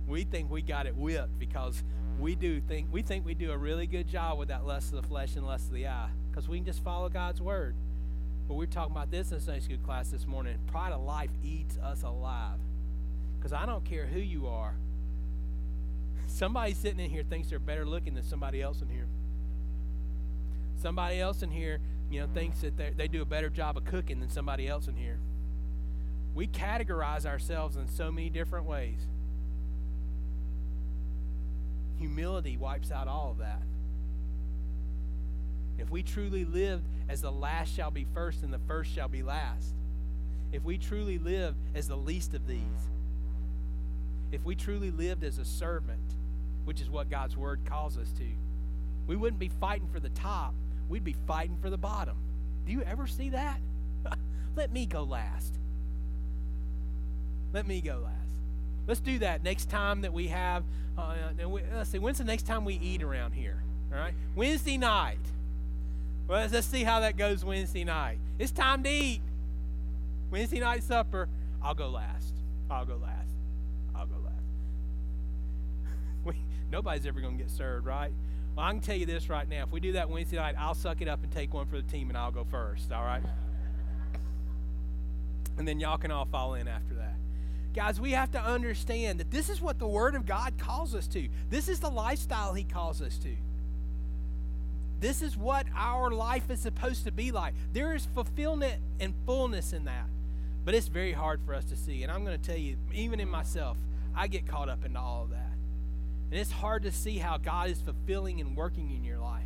we 0.09 0.23
think 0.23 0.49
we 0.49 0.61
got 0.61 0.87
it 0.87 0.95
whipped 0.95 1.37
because 1.39 1.83
we 2.19 2.35
do 2.35 2.59
think 2.59 2.87
we 2.91 3.01
think 3.01 3.25
we 3.25 3.33
do 3.33 3.51
a 3.51 3.57
really 3.57 3.87
good 3.87 4.07
job 4.07 4.37
with 4.37 4.49
that 4.49 4.65
lust 4.65 4.91
of 4.91 5.01
the 5.01 5.07
flesh 5.07 5.35
and 5.35 5.45
lust 5.45 5.67
of 5.67 5.73
the 5.73 5.87
eye 5.87 6.09
because 6.29 6.49
we 6.49 6.57
can 6.57 6.65
just 6.65 6.83
follow 6.83 7.07
God's 7.07 7.41
word. 7.41 7.75
But 8.47 8.55
we 8.55 8.63
are 8.65 8.67
talking 8.67 8.91
about 8.91 9.11
this 9.11 9.31
in 9.31 9.39
Sunday 9.39 9.59
school 9.59 9.77
class 9.77 10.09
this 10.09 10.25
morning. 10.25 10.57
Pride 10.67 10.91
of 10.91 11.01
life 11.01 11.29
eats 11.43 11.77
us 11.77 12.01
alive. 12.01 12.57
Because 13.37 13.53
I 13.53 13.67
don't 13.67 13.85
care 13.85 14.07
who 14.07 14.19
you 14.19 14.47
are. 14.47 14.73
Somebody 16.25 16.73
sitting 16.73 16.99
in 16.99 17.11
here 17.11 17.23
thinks 17.23 17.49
they're 17.49 17.59
better 17.59 17.85
looking 17.85 18.15
than 18.15 18.23
somebody 18.23 18.61
else 18.61 18.81
in 18.81 18.89
here. 18.89 19.07
Somebody 20.81 21.19
else 21.19 21.43
in 21.43 21.51
here, 21.51 21.79
you 22.09 22.21
know, 22.21 22.27
thinks 22.33 22.61
that 22.61 22.97
they 22.97 23.07
do 23.07 23.21
a 23.21 23.25
better 23.25 23.49
job 23.49 23.77
of 23.77 23.85
cooking 23.85 24.19
than 24.19 24.29
somebody 24.29 24.67
else 24.67 24.87
in 24.87 24.95
here. 24.95 25.19
We 26.33 26.47
categorize 26.47 27.25
ourselves 27.25 27.75
in 27.75 27.87
so 27.87 28.11
many 28.11 28.29
different 28.29 28.65
ways. 28.65 29.07
Humility 31.99 32.57
wipes 32.57 32.91
out 32.91 33.07
all 33.07 33.31
of 33.31 33.37
that. 33.39 33.61
If 35.77 35.89
we 35.89 36.01
truly 36.03 36.45
lived 36.45 36.87
as 37.07 37.21
the 37.21 37.31
last 37.31 37.73
shall 37.73 37.91
be 37.91 38.05
first 38.13 38.43
and 38.43 38.53
the 38.53 38.59
first 38.67 38.91
shall 38.91 39.07
be 39.07 39.23
last, 39.23 39.73
if 40.51 40.63
we 40.63 40.77
truly 40.77 41.17
lived 41.17 41.57
as 41.75 41.87
the 41.87 41.95
least 41.95 42.33
of 42.33 42.47
these, 42.47 42.89
if 44.31 44.43
we 44.43 44.55
truly 44.55 44.91
lived 44.91 45.23
as 45.23 45.37
a 45.37 45.45
servant, 45.45 46.15
which 46.65 46.81
is 46.81 46.89
what 46.89 47.09
God's 47.09 47.37
word 47.37 47.61
calls 47.65 47.97
us 47.97 48.11
to, 48.13 48.25
we 49.07 49.15
wouldn't 49.15 49.39
be 49.39 49.51
fighting 49.59 49.87
for 49.91 49.99
the 49.99 50.09
top, 50.09 50.53
we'd 50.87 51.03
be 51.03 51.15
fighting 51.27 51.57
for 51.61 51.69
the 51.69 51.77
bottom. 51.77 52.17
Do 52.65 52.71
you 52.71 52.81
ever 52.83 53.07
see 53.07 53.29
that? 53.29 53.59
Let 54.55 54.71
me 54.71 54.85
go 54.85 55.03
last. 55.03 55.55
Let 57.53 57.67
me 57.67 57.81
go 57.81 58.01
last. 58.03 58.38
Let's 58.87 58.99
do 58.99 59.19
that 59.19 59.43
next 59.43 59.69
time 59.69 60.01
that 60.01 60.13
we 60.13 60.27
have. 60.27 60.63
Uh, 60.97 61.13
we, 61.47 61.61
let's 61.73 61.89
see, 61.89 61.99
when's 61.99 62.17
the 62.17 62.23
next 62.23 62.43
time 62.43 62.65
we 62.65 62.75
eat 62.75 63.03
around 63.03 63.33
here? 63.33 63.63
All 63.91 63.99
right, 63.99 64.13
Wednesday 64.35 64.77
night. 64.77 65.19
Well, 66.27 66.41
let's, 66.41 66.53
let's 66.53 66.67
see 66.67 66.83
how 66.83 66.99
that 66.99 67.17
goes 67.17 67.43
Wednesday 67.43 67.83
night. 67.83 68.19
It's 68.37 68.51
time 68.51 68.83
to 68.83 68.89
eat. 68.89 69.21
Wednesday 70.31 70.59
night 70.59 70.83
supper. 70.83 71.27
I'll 71.61 71.73
go 71.73 71.89
last. 71.89 72.33
I'll 72.69 72.85
go 72.85 72.97
last. 72.97 73.33
I'll 73.95 74.05
go 74.05 74.17
last. 74.23 74.35
we, 76.25 76.33
nobody's 76.71 77.05
ever 77.05 77.19
going 77.19 77.37
to 77.37 77.43
get 77.43 77.51
served, 77.51 77.85
right? 77.85 78.11
Well, 78.55 78.65
I 78.65 78.71
can 78.71 78.81
tell 78.81 78.95
you 78.95 79.05
this 79.05 79.29
right 79.29 79.47
now. 79.47 79.63
If 79.63 79.71
we 79.71 79.79
do 79.79 79.93
that 79.93 80.09
Wednesday 80.09 80.37
night, 80.37 80.55
I'll 80.57 80.75
suck 80.75 81.01
it 81.01 81.07
up 81.07 81.23
and 81.23 81.31
take 81.31 81.53
one 81.53 81.65
for 81.65 81.77
the 81.77 81.89
team, 81.89 82.09
and 82.09 82.17
I'll 82.17 82.31
go 82.31 82.43
first. 82.43 82.91
All 82.91 83.03
right. 83.03 83.23
And 85.57 85.67
then 85.67 85.81
y'all 85.81 85.97
can 85.97 86.09
all 86.09 86.23
fall 86.23 86.53
in 86.53 86.69
after 86.69 86.93
that. 86.93 87.15
Guys, 87.73 87.99
we 87.99 88.11
have 88.11 88.31
to 88.31 88.41
understand 88.41 89.19
that 89.19 89.31
this 89.31 89.49
is 89.49 89.61
what 89.61 89.79
the 89.79 89.87
Word 89.87 90.15
of 90.15 90.25
God 90.25 90.57
calls 90.57 90.95
us 90.95 91.07
to. 91.07 91.29
This 91.49 91.69
is 91.69 91.79
the 91.79 91.89
lifestyle 91.89 92.53
He 92.53 92.63
calls 92.63 93.01
us 93.01 93.17
to. 93.19 93.35
This 94.99 95.21
is 95.21 95.37
what 95.37 95.65
our 95.75 96.11
life 96.11 96.49
is 96.49 96.59
supposed 96.59 97.05
to 97.05 97.11
be 97.11 97.31
like. 97.31 97.53
There 97.71 97.95
is 97.95 98.05
fulfillment 98.05 98.81
and 98.99 99.13
fullness 99.25 99.71
in 99.71 99.85
that. 99.85 100.07
But 100.65 100.75
it's 100.75 100.87
very 100.87 101.13
hard 101.13 101.39
for 101.45 101.53
us 101.53 101.65
to 101.65 101.77
see. 101.77 102.03
And 102.03 102.11
I'm 102.11 102.25
going 102.25 102.39
to 102.39 102.45
tell 102.45 102.57
you, 102.57 102.75
even 102.93 103.19
in 103.19 103.29
myself, 103.29 103.77
I 104.15 104.27
get 104.27 104.45
caught 104.45 104.67
up 104.67 104.83
into 104.83 104.99
all 104.99 105.23
of 105.23 105.29
that. 105.29 105.53
And 106.31 106.39
it's 106.39 106.51
hard 106.51 106.83
to 106.83 106.91
see 106.91 107.17
how 107.17 107.37
God 107.37 107.69
is 107.69 107.81
fulfilling 107.81 108.41
and 108.41 108.57
working 108.57 108.91
in 108.91 109.03
your 109.03 109.19
life 109.19 109.45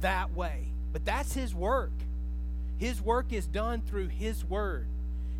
that 0.00 0.34
way. 0.34 0.68
But 0.92 1.04
that's 1.04 1.34
His 1.34 1.54
work. 1.54 1.92
His 2.78 3.00
work 3.00 3.32
is 3.32 3.46
done 3.46 3.82
through 3.82 4.08
His 4.08 4.44
Word. 4.44 4.86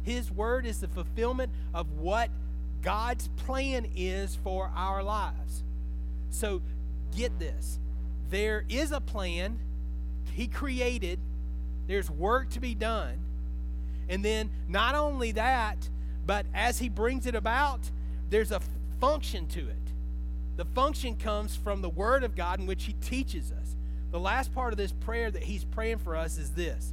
His 0.03 0.31
word 0.31 0.67
is 0.67 0.81
the 0.81 0.89
fulfillment 0.89 1.53
of 1.75 1.93
what 1.93 2.31
God's 2.83 3.29
plan 3.29 3.87
is 3.97 4.37
for 4.37 4.71
our 4.75 5.03
lives. 5.03 5.63
So 6.31 6.63
get 7.17 7.39
this 7.39 7.79
there 8.31 8.65
is 8.69 8.93
a 8.93 9.01
plan, 9.01 9.59
He 10.33 10.47
created, 10.47 11.19
there's 11.87 12.11
work 12.11 12.51
to 12.51 12.61
be 12.61 12.75
done. 12.75 13.19
And 14.09 14.25
then 14.25 14.51
not 14.69 14.95
only 14.95 15.33
that, 15.33 15.89
but 16.27 16.47
as 16.55 16.79
He 16.79 16.89
brings 16.89 17.27
it 17.27 17.35
about, 17.35 17.91
there's 18.31 18.53
a 18.53 18.61
function 19.01 19.47
to 19.49 19.61
it. 19.61 19.77
The 20.57 20.65
function 20.67 21.17
comes 21.17 21.57
from 21.57 21.83
the 21.83 21.89
Word 21.89 22.25
of 22.25 22.35
God 22.35 22.61
in 22.61 22.67
which 22.67 22.85
He 22.85 22.95
teaches 22.95 23.53
us. 23.53 23.77
The 24.11 24.21
last 24.21 24.53
part 24.53 24.73
of 24.73 24.77
this 24.77 24.93
prayer 24.93 25.31
that 25.31 25.45
He's 25.45 25.65
praying 25.65 25.99
for 25.99 26.17
us 26.17 26.39
is 26.39 26.51
this 26.51 26.93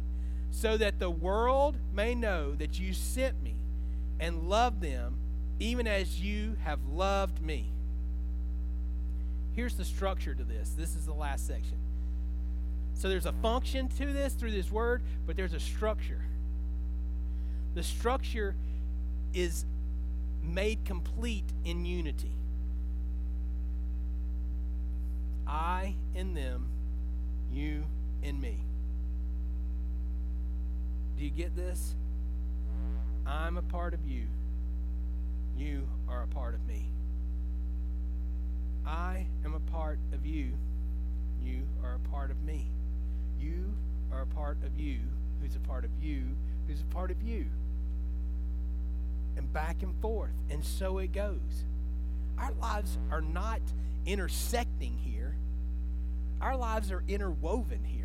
so 0.51 0.77
that 0.77 0.99
the 0.99 1.09
world 1.09 1.77
may 1.93 2.13
know 2.13 2.53
that 2.55 2.79
you 2.79 2.93
sent 2.93 3.41
me 3.41 3.55
and 4.19 4.49
loved 4.49 4.81
them, 4.81 5.15
even 5.59 5.87
as 5.87 6.19
you 6.21 6.55
have 6.63 6.79
loved 6.85 7.41
me. 7.41 7.71
Here's 9.53 9.75
the 9.75 9.85
structure 9.85 10.35
to 10.35 10.43
this. 10.43 10.69
This 10.77 10.95
is 10.95 11.05
the 11.05 11.13
last 11.13 11.47
section. 11.47 11.77
So 12.93 13.09
there's 13.09 13.25
a 13.25 13.33
function 13.33 13.87
to 13.97 14.13
this 14.13 14.33
through 14.33 14.51
this 14.51 14.71
word, 14.71 15.01
but 15.25 15.35
there's 15.35 15.53
a 15.53 15.59
structure. 15.59 16.21
The 17.73 17.83
structure 17.83 18.55
is 19.33 19.65
made 20.43 20.83
complete 20.85 21.45
in 21.65 21.85
unity. 21.85 22.31
I 25.47 25.95
in 26.15 26.33
them, 26.33 26.67
you 27.51 27.83
in 28.23 28.39
me. 28.39 28.59
Do 31.21 31.25
you 31.25 31.33
get 31.33 31.55
this? 31.55 31.93
I'm 33.27 33.55
a 33.55 33.61
part 33.61 33.93
of 33.93 33.99
you. 34.07 34.23
You 35.55 35.87
are 36.09 36.23
a 36.23 36.27
part 36.27 36.55
of 36.55 36.65
me. 36.65 36.87
I 38.87 39.27
am 39.45 39.53
a 39.53 39.59
part 39.71 39.99
of 40.13 40.25
you. 40.25 40.53
You 41.39 41.61
are 41.83 41.99
a 42.03 42.09
part 42.09 42.31
of 42.31 42.41
me. 42.41 42.65
You 43.39 43.71
are 44.11 44.21
a 44.21 44.25
part 44.25 44.57
of 44.65 44.79
you, 44.79 44.97
who's 45.39 45.55
a 45.55 45.59
part 45.59 45.85
of 45.85 45.91
you, 46.01 46.23
who's 46.67 46.81
a 46.81 46.85
part 46.85 47.11
of 47.11 47.21
you. 47.21 47.45
And 49.37 49.53
back 49.53 49.83
and 49.83 49.93
forth. 50.01 50.33
And 50.49 50.65
so 50.65 50.97
it 50.97 51.11
goes. 51.11 51.65
Our 52.39 52.51
lives 52.53 52.97
are 53.11 53.21
not 53.21 53.61
intersecting 54.07 54.97
here, 54.97 55.35
our 56.41 56.57
lives 56.57 56.91
are 56.91 57.03
interwoven 57.07 57.83
here. 57.83 58.00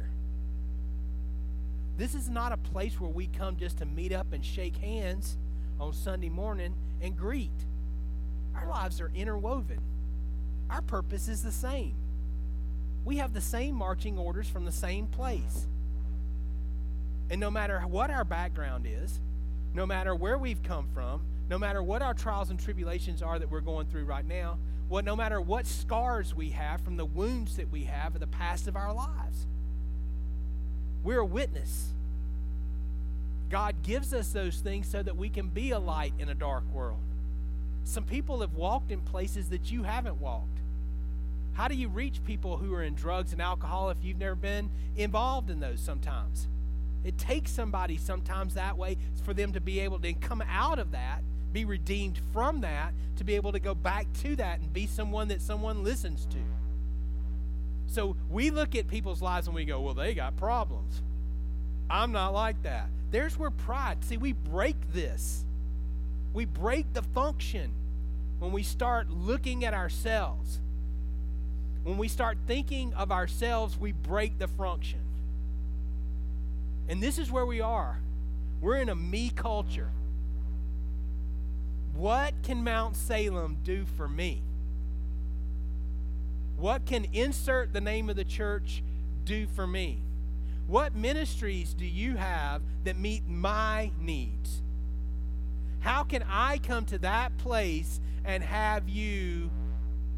This 1.97 2.15
is 2.15 2.29
not 2.29 2.53
a 2.53 2.57
place 2.57 3.01
where 3.01 3.11
we 3.11 3.27
come 3.27 3.57
just 3.57 3.79
to 3.79 3.87
meet 3.87 4.13
up 4.13 4.33
and 4.33 4.45
shake 4.45 4.77
hands 4.77 5.37
on 5.81 5.93
Sunday 5.93 6.29
morning 6.29 6.75
and 7.01 7.17
greet. 7.17 7.65
Our 8.55 8.69
lives 8.69 9.01
are 9.01 9.11
interwoven. 9.15 9.81
Our 10.71 10.83
purpose 10.83 11.29
is 11.29 11.43
the 11.43 11.53
same 11.53 11.95
we 13.07 13.19
have 13.19 13.33
the 13.33 13.41
same 13.41 13.77
marching 13.77 14.19
orders 14.19 14.49
from 14.49 14.65
the 14.65 14.73
same 14.73 15.07
place. 15.07 15.69
And 17.31 17.41
no 17.41 17.53
matter 17.53 17.81
what 17.81 18.11
our 18.11 18.25
background 18.25 18.85
is, 18.87 19.21
no 19.73 19.87
matter 19.87 20.15
where 20.15 20.37
we've 20.37 20.63
come 20.63 20.89
from, 20.93 21.23
no 21.49 21.57
matter 21.57 21.83
what 21.83 22.03
our 22.03 22.15
trials 22.15 22.51
and 22.51 22.59
tribulations 22.59 23.23
are 23.23 23.39
that 23.39 23.49
we're 23.49 23.61
going 23.61 23.87
through 23.87 24.07
right 24.07 24.27
now, 24.27 24.59
what 24.89 25.05
no 25.05 25.15
matter 25.15 25.41
what 25.41 25.67
scars 25.67 26.35
we 26.35 26.51
have 26.51 26.81
from 26.81 26.97
the 26.97 27.05
wounds 27.05 27.57
that 27.57 27.71
we 27.71 27.85
have 27.85 28.15
of 28.15 28.21
the 28.21 28.27
past 28.27 28.67
of 28.67 28.75
our 28.75 28.93
lives, 28.93 29.47
we're 31.03 31.21
a 31.21 31.25
witness. 31.25 31.93
God 33.51 33.77
gives 33.83 34.13
us 34.13 34.33
those 34.33 34.59
things 34.59 34.89
so 34.89 35.03
that 35.03 35.17
we 35.17 35.29
can 35.29 35.49
be 35.49 35.71
a 35.71 35.79
light 35.79 36.13
in 36.19 36.29
a 36.29 36.35
dark 36.35 36.65
world. 36.73 36.99
Some 37.85 38.05
people 38.05 38.41
have 38.41 38.55
walked 38.55 38.91
in 38.91 39.01
places 39.01 39.49
that 39.51 39.71
you 39.71 39.85
haven't 39.85 40.21
walked. 40.21 40.59
How 41.53 41.69
do 41.69 41.75
you 41.75 41.89
reach 41.89 42.23
people 42.25 42.57
who 42.57 42.75
are 42.75 42.83
in 42.83 42.95
drugs 42.95 43.33
and 43.33 43.41
alcohol 43.41 43.91
if 43.91 43.99
you've 44.03 44.19
never 44.19 44.35
been 44.35 44.69
involved 44.97 45.49
in 45.49 45.61
those 45.61 45.81
sometimes? 45.81 46.49
It 47.05 47.17
takes 47.17 47.53
somebody 47.53 47.97
sometimes 47.97 48.55
that 48.55 48.77
way 48.77 48.99
for 49.25 49.33
them 49.33 49.53
to 49.53 49.61
be 49.61 49.81
able 49.81 50.01
to 50.01 50.13
come 50.15 50.43
out 50.51 50.81
of 50.81 50.91
that, 50.91 51.23
be 51.53 51.65
redeemed 51.65 52.19
from 52.33 52.61
that, 52.63 52.93
to 53.17 53.25
be 53.25 53.37
able 53.37 53.53
to 53.53 53.61
go 53.61 53.75
back 53.75 54.07
to 54.23 54.35
that 54.37 54.59
and 54.59 54.73
be 54.73 54.87
someone 54.87 55.29
that 55.29 55.41
someone 55.41 55.85
listens 55.85 56.27
to. 56.27 56.39
So 57.87 58.17
we 58.31 58.51
look 58.51 58.75
at 58.75 58.89
people's 58.89 59.23
lives 59.23 59.47
and 59.47 59.55
we 59.55 59.65
go, 59.65 59.81
well, 59.81 59.95
they 59.95 60.15
got 60.15 60.37
problems. 60.37 61.03
I'm 61.89 62.13
not 62.13 62.35
like 62.35 62.63
that. 62.63 62.89
There's 63.11 63.39
where 63.39 63.51
pride, 63.51 64.05
see, 64.05 64.17
we 64.17 64.33
break 64.33 64.77
this. 64.93 65.45
We 66.35 66.45
break 66.45 66.93
the 66.93 67.03
function 67.03 67.71
when 68.39 68.53
we 68.53 68.63
start 68.63 69.11
looking 69.11 69.65
at 69.65 69.73
ourselves 69.73 70.61
when 71.87 71.99
we 71.99 72.09
start 72.09 72.37
thinking 72.49 72.93
of 72.95 73.13
ourselves, 73.13 73.79
we 73.79 73.93
break 73.93 74.41
the 74.41 74.49
function. 74.49 74.99
And 76.89 77.01
this 77.01 77.17
is 77.17 77.31
where 77.31 77.47
we 77.47 77.61
are. 77.61 78.01
We're 78.61 78.79
in 78.79 78.89
a 78.89 78.97
me 78.97 79.31
culture. 79.31 79.93
What 81.95 82.35
can 82.43 82.65
Mount 82.65 82.97
Salem 82.97 83.59
do 83.63 83.87
for 83.97 84.09
me? 84.09 84.43
What 86.57 86.87
can 86.87 87.07
insert 87.13 87.73
the 87.73 87.81
name 87.81 88.09
of 88.09 88.17
the 88.17 88.25
church 88.25 88.83
do 89.25 89.47
for 89.47 89.67
me? 89.67 90.01
What 90.67 90.95
ministries 90.95 91.75
do 91.75 91.85
you 91.85 92.17
have 92.17 92.63
that 92.85 92.99
meet 92.99 93.29
my 93.29 93.93
needs? 94.01 94.63
How 95.81 96.03
can 96.03 96.25
I 96.29 96.59
come 96.59 96.85
to 96.87 96.99
that 96.99 97.37
place 97.39 98.01
and 98.25 98.43
have 98.43 98.89
you 98.89 99.51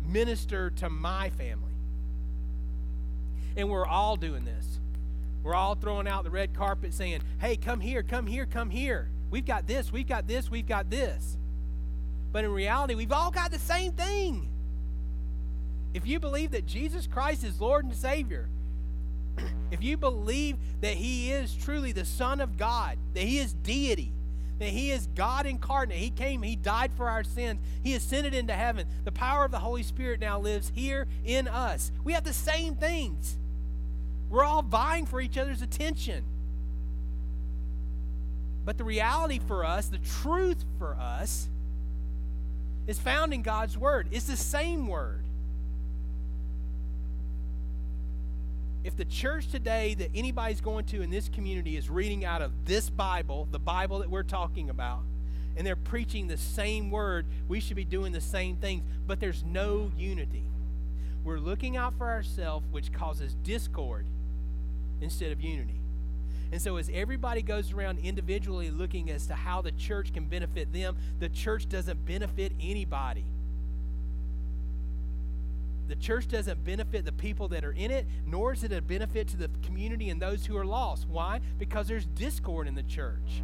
minister 0.09 0.70
to 0.70 0.88
my 0.88 1.31
family. 1.31 1.64
And 3.57 3.68
we're 3.68 3.87
all 3.87 4.16
doing 4.16 4.44
this. 4.44 4.81
We're 5.42 5.55
all 5.55 5.74
throwing 5.74 6.09
out 6.09 6.24
the 6.24 6.31
red 6.31 6.55
carpet 6.55 6.94
saying, 6.94 7.20
hey, 7.40 7.57
come 7.57 7.81
here, 7.81 8.03
come 8.03 8.27
here, 8.27 8.46
come 8.46 8.70
here. 8.70 9.09
We've 9.31 9.44
got 9.44 9.66
this, 9.66 9.92
we've 9.92 10.07
got 10.07 10.27
this, 10.27 10.51
we've 10.51 10.66
got 10.66 10.90
this. 10.90 11.37
But 12.33 12.44
in 12.44 12.53
reality, 12.53 12.94
we've 12.94 13.12
all 13.12 13.31
got 13.31 13.51
the 13.51 13.59
same 13.59 13.92
thing. 13.92 14.48
If 15.94 16.07
you 16.07 16.20
believe 16.20 16.51
that 16.53 16.66
Jesus 16.66 17.07
Christ 17.07 17.44
is 17.44 17.61
Lord 17.61 17.85
and 17.85 17.94
Savior, 17.94 18.48
if 19.70 19.83
you 19.83 19.96
believe 19.96 20.57
that 20.81 20.94
He 20.94 21.31
is 21.33 21.55
truly 21.55 21.92
the 21.92 22.05
Son 22.05 22.40
of 22.40 22.57
God, 22.57 22.98
that 23.14 23.22
He 23.22 23.38
is 23.38 23.53
deity, 23.53 24.12
that 24.59 24.68
He 24.68 24.90
is 24.90 25.09
God 25.14 25.46
incarnate. 25.46 25.98
He 25.98 26.11
came, 26.11 26.42
He 26.42 26.57
died 26.57 26.92
for 26.92 27.09
our 27.09 27.24
sins, 27.24 27.61
He 27.83 27.94
ascended 27.94 28.35
into 28.35 28.53
heaven. 28.53 28.87
The 29.05 29.12
power 29.12 29.44
of 29.44 29.51
the 29.51 29.61
Holy 29.61 29.83
Spirit 29.83 30.20
now 30.20 30.38
lives 30.38 30.72
here 30.74 31.07
in 31.24 31.48
us. 31.48 31.90
We 32.05 32.12
have 32.12 32.24
the 32.24 32.33
same 32.33 32.74
things. 32.74 33.37
We're 34.29 34.44
all 34.44 34.62
vying 34.62 35.07
for 35.07 35.20
each 35.20 35.38
other's 35.38 35.62
attention. 35.62 36.24
But 38.64 38.77
the 38.77 38.85
reality 38.85 39.38
for 39.38 39.64
us, 39.64 39.87
the 39.88 39.98
truth 39.98 40.64
for 40.79 40.94
us, 40.96 41.48
is 42.87 42.98
found 42.98 43.33
in 43.33 43.42
God's 43.42 43.79
Word. 43.79 44.09
It's 44.11 44.27
the 44.27 44.37
same 44.37 44.87
Word. 44.87 45.22
If 48.88 48.96
the 48.96 49.05
church 49.05 49.46
today 49.48 49.92
that 49.92 50.09
anybody's 50.14 50.62
going 50.62 50.83
to 50.87 51.03
in 51.03 51.11
this 51.11 51.29
community 51.29 51.77
is 51.77 51.90
reading 51.90 52.24
out 52.24 52.40
of 52.40 52.64
this 52.64 52.88
Bible, 52.88 53.46
the 53.51 53.59
Bible 53.59 53.98
that 53.98 54.09
we're 54.09 54.22
talking 54.22 54.70
about, 54.70 55.01
and 55.59 55.66
they're 55.66 55.77
preaching 55.77 56.27
the 56.27 56.38
same 56.38 56.90
word, 56.90 57.27
we 57.48 57.61
should 57.61 57.77
be 57.77 57.85
doing 57.85 58.12
the 58.12 58.20
same 58.22 58.57
things, 58.57 58.83
but 59.07 59.20
there's 59.20 59.44
no 59.44 59.92
unity. 59.98 60.44
We're 61.22 61.38
looking 61.38 61.77
out 61.77 61.98
for 61.98 62.09
ourselves, 62.09 62.66
which 62.70 62.90
causes 62.90 63.37
discord 63.44 64.07
instead 65.03 65.33
of 65.33 65.42
unity. 65.42 65.81
And 66.51 66.62
so, 66.62 66.79
as 66.79 66.90
everybody 66.90 67.42
goes 67.42 67.74
around 67.74 67.98
individually 67.98 68.70
looking 68.70 69.11
as 69.11 69.27
to 69.27 69.35
how 69.35 69.61
the 69.61 69.72
church 69.72 70.14
can 70.14 70.24
benefit 70.24 70.72
them, 70.72 70.96
the 71.18 71.29
church 71.29 71.68
doesn't 71.68 72.07
benefit 72.07 72.53
anybody 72.59 73.27
the 75.88 75.96
church 75.96 76.29
doesn't 76.29 76.64
benefit 76.64 77.07
the 77.07 77.12
people 77.12 77.48
that 77.48 77.64
are 77.64 77.72
in 77.72 77.90
it, 77.90 78.07
nor 78.27 78.53
is 78.53 78.62
it 78.62 78.72
a 78.72 78.83
benefit 78.83 79.27
to 79.29 79.38
the 79.38 79.48
community 79.62 80.11
and 80.11 80.20
those 80.20 80.44
who 80.44 80.57
are 80.57 80.64
lost. 80.64 81.09
Why? 81.09 81.40
Because 81.59 81.88
there's 81.88 82.05
discord 82.05 82.68
in 82.68 82.74
the 82.74 82.83
church. 82.83 83.42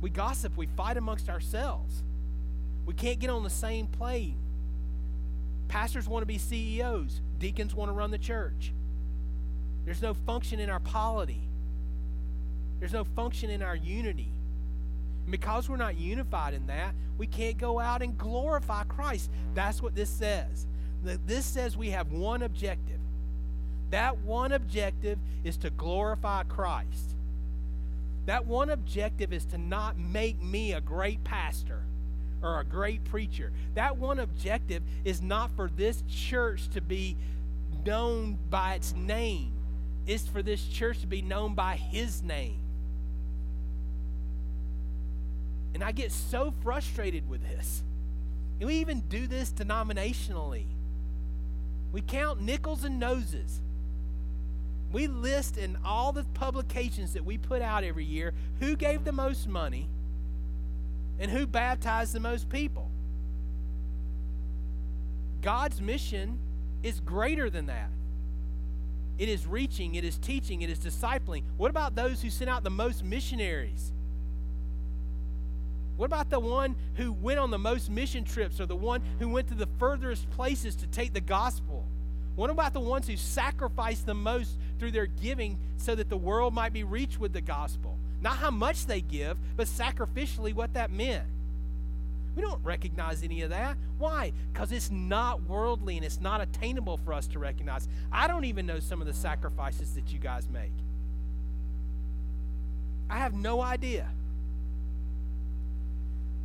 We 0.00 0.10
gossip, 0.10 0.56
we 0.56 0.66
fight 0.66 0.96
amongst 0.96 1.30
ourselves. 1.30 2.02
We 2.84 2.94
can't 2.94 3.20
get 3.20 3.30
on 3.30 3.44
the 3.44 3.50
same 3.50 3.86
plane. 3.86 4.36
Pastors 5.68 6.08
want 6.08 6.22
to 6.22 6.26
be 6.26 6.36
CEOs, 6.36 7.20
deacons 7.38 7.74
want 7.74 7.90
to 7.90 7.92
run 7.94 8.10
the 8.10 8.18
church. 8.18 8.72
There's 9.84 10.02
no 10.02 10.14
function 10.14 10.58
in 10.58 10.68
our 10.68 10.80
polity, 10.80 11.40
there's 12.80 12.92
no 12.92 13.04
function 13.04 13.50
in 13.50 13.62
our 13.62 13.76
unity. 13.76 14.32
And 15.24 15.30
because 15.30 15.68
we're 15.68 15.76
not 15.76 15.96
unified 15.96 16.54
in 16.54 16.66
that, 16.66 16.94
we 17.16 17.26
can't 17.28 17.56
go 17.56 17.78
out 17.78 18.02
and 18.02 18.18
glorify 18.18 18.82
Christ. 18.82 19.30
That's 19.54 19.80
what 19.80 19.94
this 19.94 20.10
says 20.10 20.66
This 21.04 21.44
says 21.44 21.76
we 21.76 21.90
have 21.90 22.10
one 22.12 22.42
objective. 22.42 22.98
That 23.90 24.18
one 24.20 24.52
objective 24.52 25.18
is 25.44 25.56
to 25.58 25.70
glorify 25.70 26.44
Christ. 26.44 27.14
That 28.26 28.46
one 28.46 28.70
objective 28.70 29.32
is 29.32 29.44
to 29.46 29.58
not 29.58 29.98
make 29.98 30.42
me 30.42 30.72
a 30.72 30.80
great 30.80 31.22
pastor 31.24 31.82
or 32.42 32.60
a 32.60 32.64
great 32.64 33.04
preacher. 33.04 33.52
That 33.74 33.98
one 33.98 34.18
objective 34.18 34.82
is 35.04 35.20
not 35.20 35.50
for 35.54 35.68
this 35.68 36.02
church 36.08 36.68
to 36.70 36.80
be 36.80 37.16
known 37.84 38.38
by 38.50 38.74
its 38.74 38.94
name, 38.94 39.52
it's 40.06 40.26
for 40.26 40.42
this 40.42 40.66
church 40.66 41.00
to 41.00 41.06
be 41.06 41.22
known 41.22 41.54
by 41.54 41.76
His 41.76 42.22
name. 42.22 42.60
And 45.74 45.82
I 45.82 45.92
get 45.92 46.12
so 46.12 46.54
frustrated 46.62 47.28
with 47.28 47.42
this. 47.42 47.82
And 48.60 48.68
we 48.68 48.76
even 48.76 49.00
do 49.08 49.26
this 49.26 49.50
denominationally. 49.50 50.66
We 51.94 52.00
count 52.00 52.40
nickels 52.40 52.82
and 52.82 52.98
noses. 52.98 53.60
We 54.90 55.06
list 55.06 55.56
in 55.56 55.78
all 55.84 56.10
the 56.10 56.24
publications 56.24 57.12
that 57.12 57.24
we 57.24 57.38
put 57.38 57.62
out 57.62 57.84
every 57.84 58.04
year 58.04 58.34
who 58.58 58.74
gave 58.74 59.04
the 59.04 59.12
most 59.12 59.46
money 59.46 59.88
and 61.20 61.30
who 61.30 61.46
baptized 61.46 62.12
the 62.12 62.18
most 62.18 62.48
people. 62.48 62.90
God's 65.40 65.80
mission 65.80 66.40
is 66.82 66.98
greater 66.98 67.48
than 67.48 67.66
that. 67.66 67.90
It 69.16 69.28
is 69.28 69.46
reaching, 69.46 69.94
it 69.94 70.02
is 70.02 70.18
teaching, 70.18 70.62
it 70.62 70.70
is 70.70 70.80
discipling. 70.80 71.44
What 71.56 71.70
about 71.70 71.94
those 71.94 72.20
who 72.20 72.28
sent 72.28 72.50
out 72.50 72.64
the 72.64 72.70
most 72.70 73.04
missionaries? 73.04 73.92
What 75.96 76.06
about 76.06 76.30
the 76.30 76.40
one 76.40 76.74
who 76.94 77.12
went 77.12 77.38
on 77.38 77.50
the 77.50 77.58
most 77.58 77.90
mission 77.90 78.24
trips 78.24 78.60
or 78.60 78.66
the 78.66 78.76
one 78.76 79.00
who 79.18 79.28
went 79.28 79.48
to 79.48 79.54
the 79.54 79.68
furthest 79.78 80.28
places 80.30 80.74
to 80.76 80.86
take 80.86 81.12
the 81.12 81.20
gospel? 81.20 81.86
What 82.36 82.50
about 82.50 82.72
the 82.72 82.80
ones 82.80 83.06
who 83.06 83.16
sacrificed 83.16 84.06
the 84.06 84.14
most 84.14 84.58
through 84.78 84.90
their 84.90 85.06
giving 85.06 85.58
so 85.76 85.94
that 85.94 86.08
the 86.08 86.16
world 86.16 86.52
might 86.52 86.72
be 86.72 86.82
reached 86.82 87.20
with 87.20 87.32
the 87.32 87.40
gospel? 87.40 87.96
Not 88.20 88.38
how 88.38 88.50
much 88.50 88.86
they 88.86 89.00
give, 89.00 89.36
but 89.56 89.68
sacrificially 89.68 90.52
what 90.52 90.74
that 90.74 90.90
meant. 90.90 91.24
We 92.34 92.42
don't 92.42 92.64
recognize 92.64 93.22
any 93.22 93.42
of 93.42 93.50
that. 93.50 93.76
Why? 93.98 94.32
Because 94.52 94.72
it's 94.72 94.90
not 94.90 95.42
worldly 95.42 95.96
and 95.96 96.04
it's 96.04 96.20
not 96.20 96.40
attainable 96.40 96.96
for 96.96 97.12
us 97.12 97.28
to 97.28 97.38
recognize. 97.38 97.86
I 98.10 98.26
don't 98.26 98.44
even 98.44 98.66
know 98.66 98.80
some 98.80 99.00
of 99.00 99.06
the 99.06 99.12
sacrifices 99.12 99.94
that 99.94 100.12
you 100.12 100.18
guys 100.18 100.48
make. 100.48 100.72
I 103.08 103.18
have 103.18 103.34
no 103.34 103.60
idea. 103.60 104.08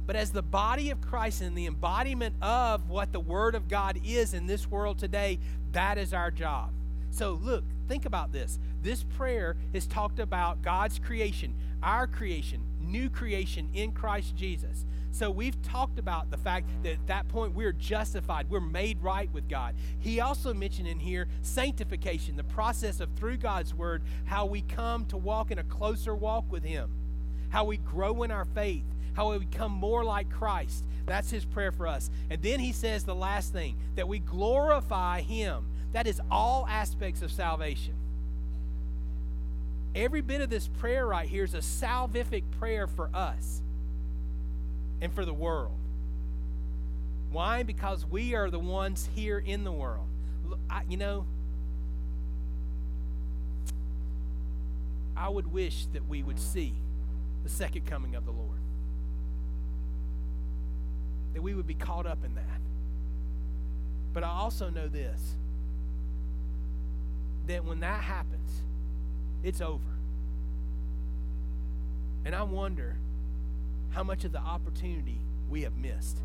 But 0.10 0.16
as 0.16 0.32
the 0.32 0.42
body 0.42 0.90
of 0.90 1.02
Christ 1.02 1.42
and 1.42 1.56
the 1.56 1.68
embodiment 1.68 2.34
of 2.42 2.90
what 2.90 3.14
the 3.14 3.20
Word 3.20 3.54
of 3.54 3.68
God 3.68 4.00
is 4.04 4.34
in 4.34 4.48
this 4.48 4.66
world 4.66 4.98
today, 4.98 5.38
that 5.74 6.00
is 6.00 6.16
our 6.16 6.32
job. 6.32 6.72
So, 7.12 7.34
look, 7.34 7.64
think 7.88 8.08
about 8.08 8.32
this. 8.32 8.58
This 8.82 9.04
prayer 9.04 9.56
is 9.72 9.86
talked 9.86 10.18
about 10.18 10.64
God's 10.64 10.98
creation, 10.98 11.54
our 11.84 12.08
creation, 12.08 12.64
new 12.82 13.12
creation 13.12 13.70
in 13.72 13.92
Christ 13.92 14.36
Jesus. 14.36 14.84
So, 15.12 15.30
we've 15.30 15.62
talked 15.62 16.00
about 16.00 16.32
the 16.32 16.38
fact 16.38 16.68
that 16.82 16.94
at 16.94 17.06
that 17.06 17.28
point 17.28 17.54
we're 17.54 17.72
justified, 17.72 18.50
we're 18.50 18.62
made 18.62 19.00
right 19.04 19.32
with 19.32 19.48
God. 19.48 19.76
He 20.00 20.22
also 20.22 20.56
mentioned 20.56 20.88
in 20.88 20.98
here 20.98 21.28
sanctification, 21.44 22.36
the 22.36 22.44
process 22.46 23.00
of 23.00 23.12
through 23.16 23.38
God's 23.38 23.76
Word, 23.76 24.02
how 24.26 24.48
we 24.48 24.62
come 24.64 25.06
to 25.06 25.18
walk 25.18 25.52
in 25.52 25.60
a 25.60 25.64
closer 25.66 26.16
walk 26.16 26.52
with 26.52 26.64
Him, 26.64 26.90
how 27.50 27.66
we 27.66 27.78
grow 27.78 28.24
in 28.24 28.32
our 28.32 28.46
faith 28.46 28.86
how 29.20 29.32
we 29.32 29.40
become 29.40 29.74
more 29.74 30.06
like 30.06 30.30
Christ. 30.30 30.86
That's 31.06 31.30
his 31.30 31.44
prayer 31.44 31.74
for 31.74 31.88
us. 31.88 32.10
And 32.30 32.42
then 32.42 32.62
he 32.62 32.72
says 32.72 33.04
the 33.04 33.14
last 33.14 33.52
thing 33.52 33.76
that 33.98 34.08
we 34.08 34.20
glorify 34.20 35.20
him. 35.20 35.66
That 35.92 36.08
is 36.08 36.22
all 36.32 36.66
aspects 36.70 37.22
of 37.22 37.30
salvation. 37.30 37.96
Every 39.94 40.22
bit 40.22 40.40
of 40.40 40.50
this 40.50 40.70
prayer 40.70 41.06
right 41.06 41.28
here 41.28 41.44
is 41.44 41.54
a 41.54 41.58
salvific 41.58 42.44
prayer 42.60 42.88
for 42.88 43.10
us 43.14 43.62
and 45.02 45.12
for 45.12 45.26
the 45.26 45.34
world. 45.34 45.78
Why? 47.30 47.64
Because 47.64 48.06
we 48.06 48.36
are 48.36 48.50
the 48.50 48.58
ones 48.58 49.10
here 49.16 49.40
in 49.40 49.66
the 49.66 49.72
world. 49.74 50.08
I, 50.70 50.84
you 50.88 50.96
know, 50.96 51.26
I 55.18 55.28
would 55.28 55.52
wish 55.52 55.88
that 55.88 56.08
we 56.08 56.24
would 56.24 56.40
see 56.40 56.74
the 57.44 57.50
second 57.50 57.86
coming 57.86 58.16
of 58.16 58.26
the 58.26 58.32
Lord 58.32 58.60
that 61.40 61.44
we 61.44 61.54
would 61.54 61.66
be 61.68 61.74
caught 61.74 62.06
up 62.06 62.26
in 62.26 62.36
that. 62.36 62.60
But 64.12 64.26
I 64.26 64.28
also 64.28 64.70
know 64.70 64.90
this 64.90 65.38
that 67.48 67.64
when 67.64 67.80
that 67.80 68.02
happens, 68.02 68.62
it's 69.42 69.62
over. 69.62 69.80
And 72.26 72.36
I 72.36 72.44
wonder 72.44 72.98
how 73.92 74.04
much 74.04 74.26
of 74.26 74.34
the 74.34 74.40
opportunity 74.40 75.22
we 75.50 75.62
have 75.62 75.78
missed. 75.78 76.18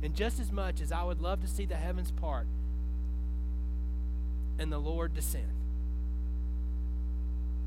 And 0.00 0.14
just 0.14 0.38
as 0.38 0.52
much 0.52 0.80
as 0.80 0.92
I 0.92 1.02
would 1.02 1.20
love 1.20 1.40
to 1.40 1.48
see 1.48 1.66
the 1.66 1.74
heavens 1.74 2.12
part 2.12 2.46
and 4.60 4.70
the 4.70 4.78
Lord 4.78 5.12
descend, 5.12 5.50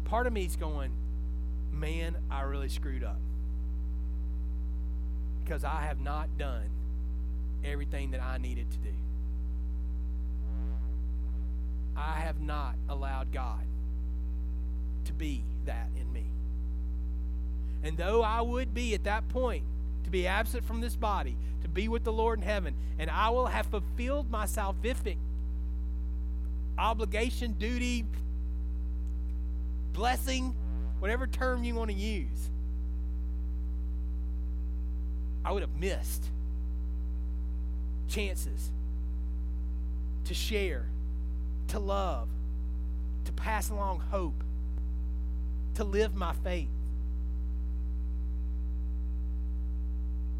part 0.05 0.27
of 0.27 0.31
me 0.31 0.45
is 0.45 0.55
going, 0.55 0.91
man, 1.73 2.15
I 2.31 2.43
really 2.43 2.69
screwed 2.69 3.03
up 3.03 3.19
because 5.51 5.65
I 5.65 5.81
have 5.81 5.99
not 5.99 6.29
done 6.37 6.69
everything 7.65 8.11
that 8.11 8.21
I 8.21 8.37
needed 8.37 8.71
to 8.71 8.77
do. 8.77 8.95
I 11.93 12.21
have 12.21 12.39
not 12.39 12.75
allowed 12.87 13.33
God 13.33 13.59
to 15.03 15.11
be 15.11 15.43
that 15.65 15.89
in 15.99 16.13
me. 16.13 16.23
And 17.83 17.97
though 17.97 18.21
I 18.21 18.39
would 18.39 18.73
be 18.73 18.93
at 18.93 19.03
that 19.03 19.27
point 19.27 19.65
to 20.05 20.09
be 20.09 20.25
absent 20.25 20.63
from 20.63 20.79
this 20.79 20.95
body, 20.95 21.35
to 21.63 21.67
be 21.67 21.89
with 21.89 22.05
the 22.05 22.13
Lord 22.13 22.39
in 22.39 22.45
heaven, 22.45 22.73
and 22.97 23.09
I 23.09 23.29
will 23.31 23.47
have 23.47 23.65
fulfilled 23.65 24.31
my 24.31 24.45
salvific 24.45 25.17
obligation, 26.77 27.57
duty, 27.59 28.05
blessing, 29.91 30.55
whatever 30.99 31.27
term 31.27 31.65
you 31.65 31.75
want 31.75 31.89
to 31.91 31.97
use. 31.97 32.49
I 35.43 35.51
would 35.51 35.61
have 35.61 35.75
missed 35.79 36.25
chances 38.07 38.71
to 40.25 40.33
share, 40.33 40.85
to 41.69 41.79
love, 41.79 42.27
to 43.25 43.31
pass 43.31 43.69
along 43.69 44.01
hope, 44.11 44.43
to 45.75 45.83
live 45.83 46.15
my 46.15 46.33
faith. 46.33 46.67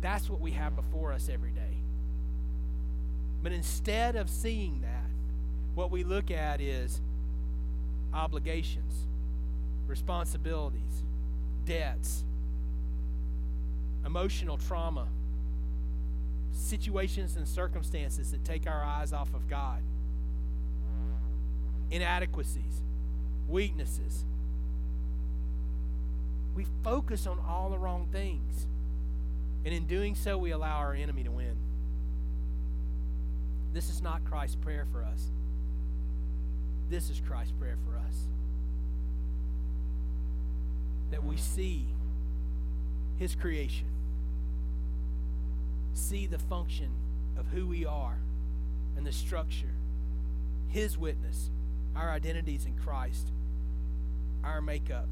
That's 0.01 0.29
what 0.29 0.41
we 0.41 0.51
have 0.51 0.75
before 0.75 1.13
us 1.13 1.29
every 1.31 1.51
day. 1.51 1.77
But 3.43 3.51
instead 3.51 4.15
of 4.15 4.29
seeing 4.29 4.81
that, 4.81 5.09
what 5.73 5.89
we 5.89 6.03
look 6.03 6.31
at 6.31 6.59
is 6.59 7.01
obligations, 8.13 9.07
responsibilities, 9.87 11.03
debts, 11.65 12.23
emotional 14.05 14.57
trauma, 14.57 15.07
situations 16.53 17.35
and 17.35 17.47
circumstances 17.47 18.31
that 18.31 18.43
take 18.43 18.67
our 18.67 18.83
eyes 18.83 19.13
off 19.13 19.33
of 19.33 19.49
God, 19.49 19.81
inadequacies, 21.89 22.81
weaknesses. 23.47 24.25
We 26.55 26.65
focus 26.83 27.27
on 27.27 27.39
all 27.47 27.69
the 27.69 27.77
wrong 27.77 28.07
things. 28.11 28.67
And 29.63 29.73
in 29.73 29.85
doing 29.85 30.15
so, 30.15 30.37
we 30.37 30.51
allow 30.51 30.77
our 30.77 30.93
enemy 30.93 31.23
to 31.23 31.31
win. 31.31 31.55
This 33.73 33.89
is 33.89 34.01
not 34.01 34.25
Christ's 34.25 34.55
prayer 34.55 34.85
for 34.91 35.03
us. 35.03 35.29
This 36.89 37.09
is 37.09 37.21
Christ's 37.25 37.53
prayer 37.59 37.77
for 37.85 37.95
us. 37.97 38.27
That 41.11 41.23
we 41.23 41.37
see 41.37 41.85
his 43.21 43.35
creation, 43.35 43.85
see 45.93 46.25
the 46.25 46.39
function 46.39 46.89
of 47.37 47.45
who 47.49 47.67
we 47.67 47.85
are 47.85 48.17
and 48.97 49.05
the 49.05 49.11
structure, 49.11 49.75
his 50.69 50.97
witness, 50.97 51.51
our 51.95 52.09
identities 52.09 52.65
in 52.65 52.75
Christ, 52.83 53.27
our 54.43 54.59
makeup. 54.59 55.07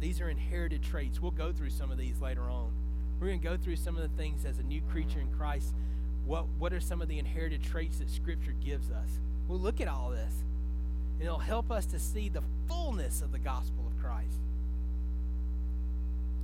These 0.00 0.20
are 0.20 0.28
inherited 0.28 0.82
traits. 0.82 1.22
We'll 1.22 1.30
go 1.30 1.50
through 1.50 1.70
some 1.70 1.90
of 1.90 1.96
these 1.96 2.20
later 2.20 2.42
on. 2.42 2.72
We're 3.18 3.28
going 3.28 3.40
to 3.40 3.48
go 3.48 3.56
through 3.56 3.76
some 3.76 3.96
of 3.96 4.02
the 4.02 4.14
things 4.22 4.44
as 4.44 4.58
a 4.58 4.62
new 4.62 4.82
creature 4.92 5.20
in 5.20 5.32
Christ. 5.32 5.72
What, 6.26 6.44
what 6.58 6.74
are 6.74 6.80
some 6.80 7.00
of 7.00 7.08
the 7.08 7.18
inherited 7.18 7.62
traits 7.62 8.00
that 8.00 8.10
Scripture 8.10 8.54
gives 8.62 8.90
us? 8.90 9.08
We'll 9.48 9.60
look 9.60 9.80
at 9.80 9.88
all 9.88 10.10
this, 10.10 10.44
and 11.14 11.26
it'll 11.26 11.38
help 11.38 11.70
us 11.70 11.86
to 11.86 11.98
see 11.98 12.28
the 12.28 12.42
fullness 12.68 13.22
of 13.22 13.32
the 13.32 13.38
gospel 13.38 13.86
of 13.86 13.98
Christ. 13.98 14.42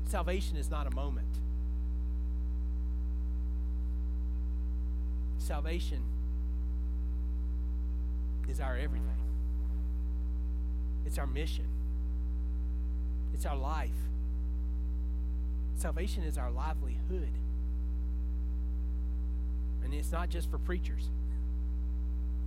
Salvation 0.06 0.56
is 0.56 0.70
not 0.70 0.86
a 0.86 0.94
moment. 0.94 1.26
salvation 5.44 6.02
is 8.48 8.60
our 8.60 8.76
everything. 8.76 9.08
It's 11.06 11.18
our 11.18 11.26
mission. 11.26 11.66
It's 13.34 13.44
our 13.44 13.56
life. 13.56 13.90
Salvation 15.76 16.22
is 16.22 16.38
our 16.38 16.50
livelihood. 16.50 17.28
And 19.84 19.92
it's 19.92 20.12
not 20.12 20.30
just 20.30 20.50
for 20.50 20.58
preachers 20.58 21.10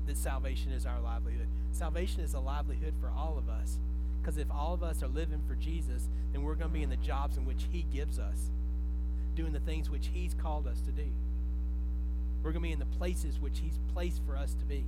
that 0.08 0.17
salvation 0.17 0.72
is 0.72 0.86
our 0.86 1.00
livelihood. 1.00 1.48
Salvation 1.72 2.22
is 2.22 2.34
a 2.34 2.39
livelihood 2.39 2.93
for 3.00 3.12
all 3.15 3.38
of 3.38 3.48
us. 3.48 3.78
Because 4.21 4.38
if 4.38 4.51
all 4.51 4.73
of 4.73 4.84
us 4.84 5.03
are 5.03 5.08
living 5.08 5.41
for 5.47 5.56
Jesus, 5.56 6.10
then 6.34 6.43
we're 6.43 6.56
going 6.56 6.69
to 6.69 6.73
be 6.73 6.84
in 6.84 6.89
the 6.89 6.97
jobs 6.97 7.38
in 7.38 7.45
which 7.45 7.65
He 7.71 7.86
gives 7.93 8.19
us, 8.19 8.49
doing 9.36 9.53
the 9.53 9.60
things 9.60 9.89
which 9.89 10.10
He's 10.13 10.34
called 10.34 10.67
us 10.67 10.82
to 10.82 10.91
do. 10.91 11.06
We're 12.43 12.51
going 12.51 12.63
to 12.63 12.67
be 12.67 12.73
in 12.73 12.80
the 12.80 12.97
places 12.97 13.39
which 13.39 13.60
He's 13.60 13.80
placed 13.93 14.21
for 14.25 14.36
us 14.36 14.53
to 14.56 14.65
be, 14.65 14.86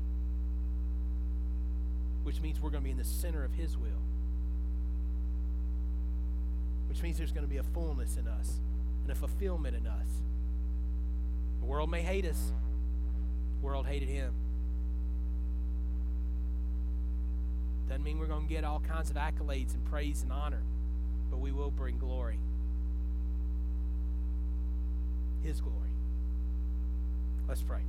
which 2.23 2.41
means 2.41 2.59
we're 2.59 2.69
going 2.69 2.83
to 2.83 2.85
be 2.85 2.91
in 2.91 2.97
the 2.97 3.03
center 3.03 3.43
of 3.43 3.53
His 3.53 3.77
will, 3.77 4.01
which 6.87 7.01
means 7.01 7.17
there's 7.17 7.31
going 7.31 7.45
to 7.45 7.49
be 7.49 7.57
a 7.57 7.63
fullness 7.63 8.17
in 8.17 8.27
us 8.27 8.59
and 9.03 9.11
a 9.11 9.15
fulfillment 9.15 9.75
in 9.75 9.87
us. 9.87 10.07
The 11.59 11.65
world 11.65 11.89
may 11.89 12.01
hate 12.01 12.25
us, 12.25 12.51
the 13.59 13.65
world 13.65 13.85
hated 13.85 14.09
Him. 14.09 14.33
Doesn't 17.89 18.03
mean 18.03 18.19
we're 18.19 18.27
going 18.27 18.47
to 18.47 18.53
get 18.53 18.63
all 18.63 18.79
kinds 18.79 19.09
of 19.09 19.15
accolades 19.15 19.73
and 19.73 19.83
praise 19.85 20.21
and 20.21 20.31
honor, 20.31 20.61
but 21.31 21.39
we 21.39 21.51
will 21.51 21.71
bring 21.71 21.97
glory. 21.97 22.37
His 25.41 25.59
glory. 25.59 25.89
Let's 27.47 27.63
pray. 27.63 27.81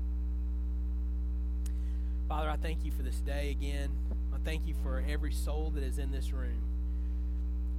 Father, 2.29 2.49
I 2.49 2.57
thank 2.57 2.83
you 2.83 2.93
for 2.93 3.03
this 3.03 3.21
day 3.21 3.51
again. 3.51 3.91
I 4.33 4.39
thank 4.43 4.67
you 4.67 4.75
for 4.83 5.05
every 5.07 5.33
soul 5.33 5.71
that 5.75 5.83
is 5.83 5.99
in 5.99 6.13
this 6.13 6.33
room. 6.33 6.63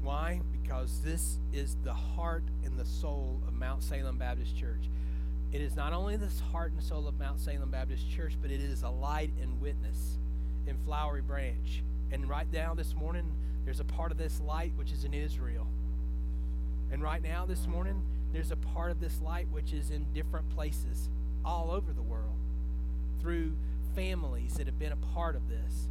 Why? 0.04 0.42
Because 0.52 1.02
this 1.02 1.40
is 1.52 1.76
the 1.84 1.94
heart 1.94 2.44
and 2.64 2.78
the 2.78 2.86
soul 2.86 3.42
of 3.48 3.56
Mount 3.56 3.82
Salem 3.82 4.18
Baptist 4.20 4.56
Church. 4.56 4.90
It 5.52 5.62
is 5.62 5.76
not 5.76 5.92
only 5.92 6.18
the 6.18 6.30
heart 6.52 6.72
and 6.72 6.84
soul 6.84 7.08
of 7.08 7.18
Mount 7.18 7.40
Salem 7.40 7.72
Baptist 7.72 8.12
Church, 8.12 8.38
but 8.40 8.52
it 8.52 8.62
is 8.62 8.84
a 8.84 8.90
light 8.90 9.32
and 9.42 9.60
witness 9.60 10.18
in 10.68 10.78
Flowery 10.86 11.22
Branch. 11.22 11.82
And 12.12 12.28
right 12.28 12.48
now, 12.52 12.74
this 12.74 12.94
morning, 12.94 13.32
there's 13.64 13.80
a 13.80 13.86
part 13.86 14.12
of 14.12 14.18
this 14.18 14.42
light 14.42 14.74
which 14.76 14.92
is 14.92 15.06
in 15.06 15.14
Israel. 15.14 15.66
And 16.92 17.02
right 17.02 17.24
now, 17.24 17.46
this 17.46 17.68
morning, 17.68 18.02
there's 18.34 18.52
a 18.52 18.58
part 18.58 18.92
of 18.92 19.00
this 19.00 19.22
light 19.22 19.48
which 19.52 19.72
is 19.72 19.92
in 19.92 20.06
different 20.14 20.50
places 20.50 21.10
all 21.46 21.72
over 21.72 21.94
the 21.94 22.02
world 22.02 22.36
through 23.22 23.54
families 23.96 24.56
that 24.56 24.68
have 24.68 24.80
been 24.80 24.92
a 24.92 25.14
part 25.14 25.36
of 25.36 25.48
this, 25.48 25.88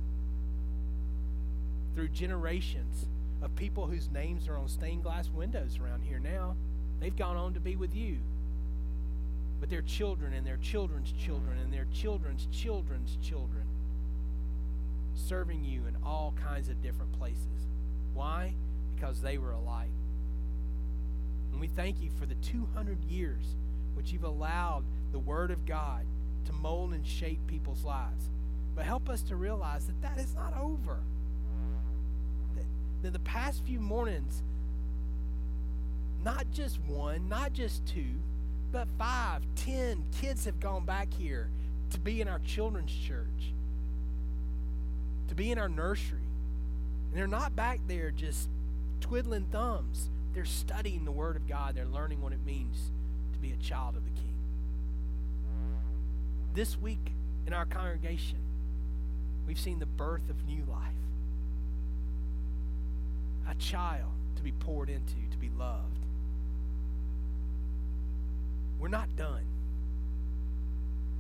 through 1.95 2.09
generations 2.09 3.07
of 3.43 3.55
people 3.57 3.87
whose 3.87 4.11
names 4.11 4.49
are 4.49 4.57
on 4.57 4.69
stained 4.69 5.03
glass 5.03 5.31
windows 5.31 5.79
around 5.83 6.03
here 6.03 6.19
now. 6.19 6.55
They've 7.01 7.17
gone 7.17 7.37
on 7.37 7.55
to 7.55 7.61
be 7.61 7.77
with 7.77 7.95
you. 7.95 8.19
But 9.59 9.71
their 9.71 9.83
children 9.83 10.35
and 10.35 10.47
their 10.47 10.59
children's 10.59 11.13
children 11.13 11.59
and 11.59 11.73
their 11.73 11.87
children's 11.93 12.47
children's 12.53 13.17
children 13.23 13.65
serving 15.15 15.65
you 15.65 15.87
in 15.87 15.97
all 16.05 16.35
kinds 16.43 16.69
of 16.69 16.83
different 16.83 17.13
places. 17.13 17.69
Why? 18.15 18.55
Because 18.95 19.21
they 19.21 19.39
were 19.39 19.53
alike. 19.53 19.91
And 21.53 21.61
we 21.61 21.69
thank 21.69 22.01
you 22.01 22.11
for 22.19 22.27
the 22.27 22.35
200 22.37 23.05
years 23.05 23.57
which 23.95 24.13
you've 24.13 24.25
allowed 24.25 24.85
the 25.13 25.19
Word 25.19 25.51
of 25.51 25.67
God 25.67 26.07
to 26.47 26.53
mold 26.53 26.93
and 26.93 27.07
shape 27.07 27.41
people's 27.47 27.85
lives. 27.85 28.31
But 28.75 28.85
help 28.85 29.09
us 29.09 29.23
to 29.25 29.37
realize 29.37 29.87
that 29.87 30.01
that 30.03 30.19
is 30.19 30.35
not 30.35 30.57
over. 30.57 31.01
That, 32.55 32.65
that 33.03 33.13
the 33.13 33.19
past 33.21 33.65
few 33.65 33.81
mornings, 33.81 34.43
not 36.25 36.47
just 36.53 36.81
one, 36.83 37.29
not 37.29 37.53
just 37.53 37.85
two, 37.87 38.21
but 38.73 38.87
five, 38.99 39.43
ten 39.57 40.05
kids 40.21 40.45
have 40.45 40.61
gone 40.61 40.85
back 40.85 41.13
here 41.13 41.51
to 41.91 42.01
be 42.01 42.21
in 42.21 42.29
our 42.29 42.39
children's 42.41 42.93
church 42.93 43.53
be 45.41 45.51
in 45.51 45.59
our 45.59 45.71
nursery. 45.71 46.19
And 47.09 47.19
they're 47.19 47.27
not 47.27 47.57
back 47.57 47.81
there 47.89 48.11
just 48.11 48.51
twiddling 49.01 49.47
thumbs. 49.47 50.11
They're 50.35 50.45
studying 50.45 51.07
the 51.07 51.11
Word 51.11 51.35
of 51.35 51.49
God. 51.49 51.75
They're 51.75 51.87
learning 51.87 52.21
what 52.21 52.35
it 52.35 52.45
means 52.45 52.91
to 53.33 53.39
be 53.39 53.51
a 53.51 53.57
child 53.57 53.97
of 53.97 54.05
the 54.05 54.11
King. 54.11 54.37
This 56.53 56.79
week 56.79 57.13
in 57.47 57.55
our 57.55 57.65
congregation, 57.65 58.37
we've 59.47 59.59
seen 59.59 59.79
the 59.79 59.87
birth 59.87 60.29
of 60.29 60.47
new 60.47 60.63
life. 60.71 60.93
A 63.49 63.55
child 63.55 64.13
to 64.37 64.43
be 64.43 64.53
poured 64.53 64.91
into, 64.91 65.15
to 65.31 65.39
be 65.39 65.49
loved. 65.59 66.05
We're 68.79 68.89
not 68.89 69.17
done. 69.17 69.45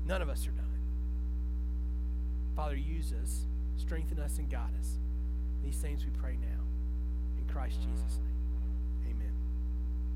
None 0.06 0.20
of 0.20 0.28
us 0.28 0.46
are 0.46 0.50
done. 0.50 0.66
Father, 2.54 2.76
use 2.76 3.14
us 3.22 3.46
strengthen 3.80 4.20
us 4.20 4.38
and 4.38 4.48
guide 4.50 4.74
us. 4.78 4.98
These 5.64 5.76
things 5.76 6.04
we 6.04 6.10
pray 6.10 6.36
now. 6.40 6.62
In 7.38 7.44
Christ 7.52 7.78
Jesus' 7.80 8.18
name. 8.18 8.29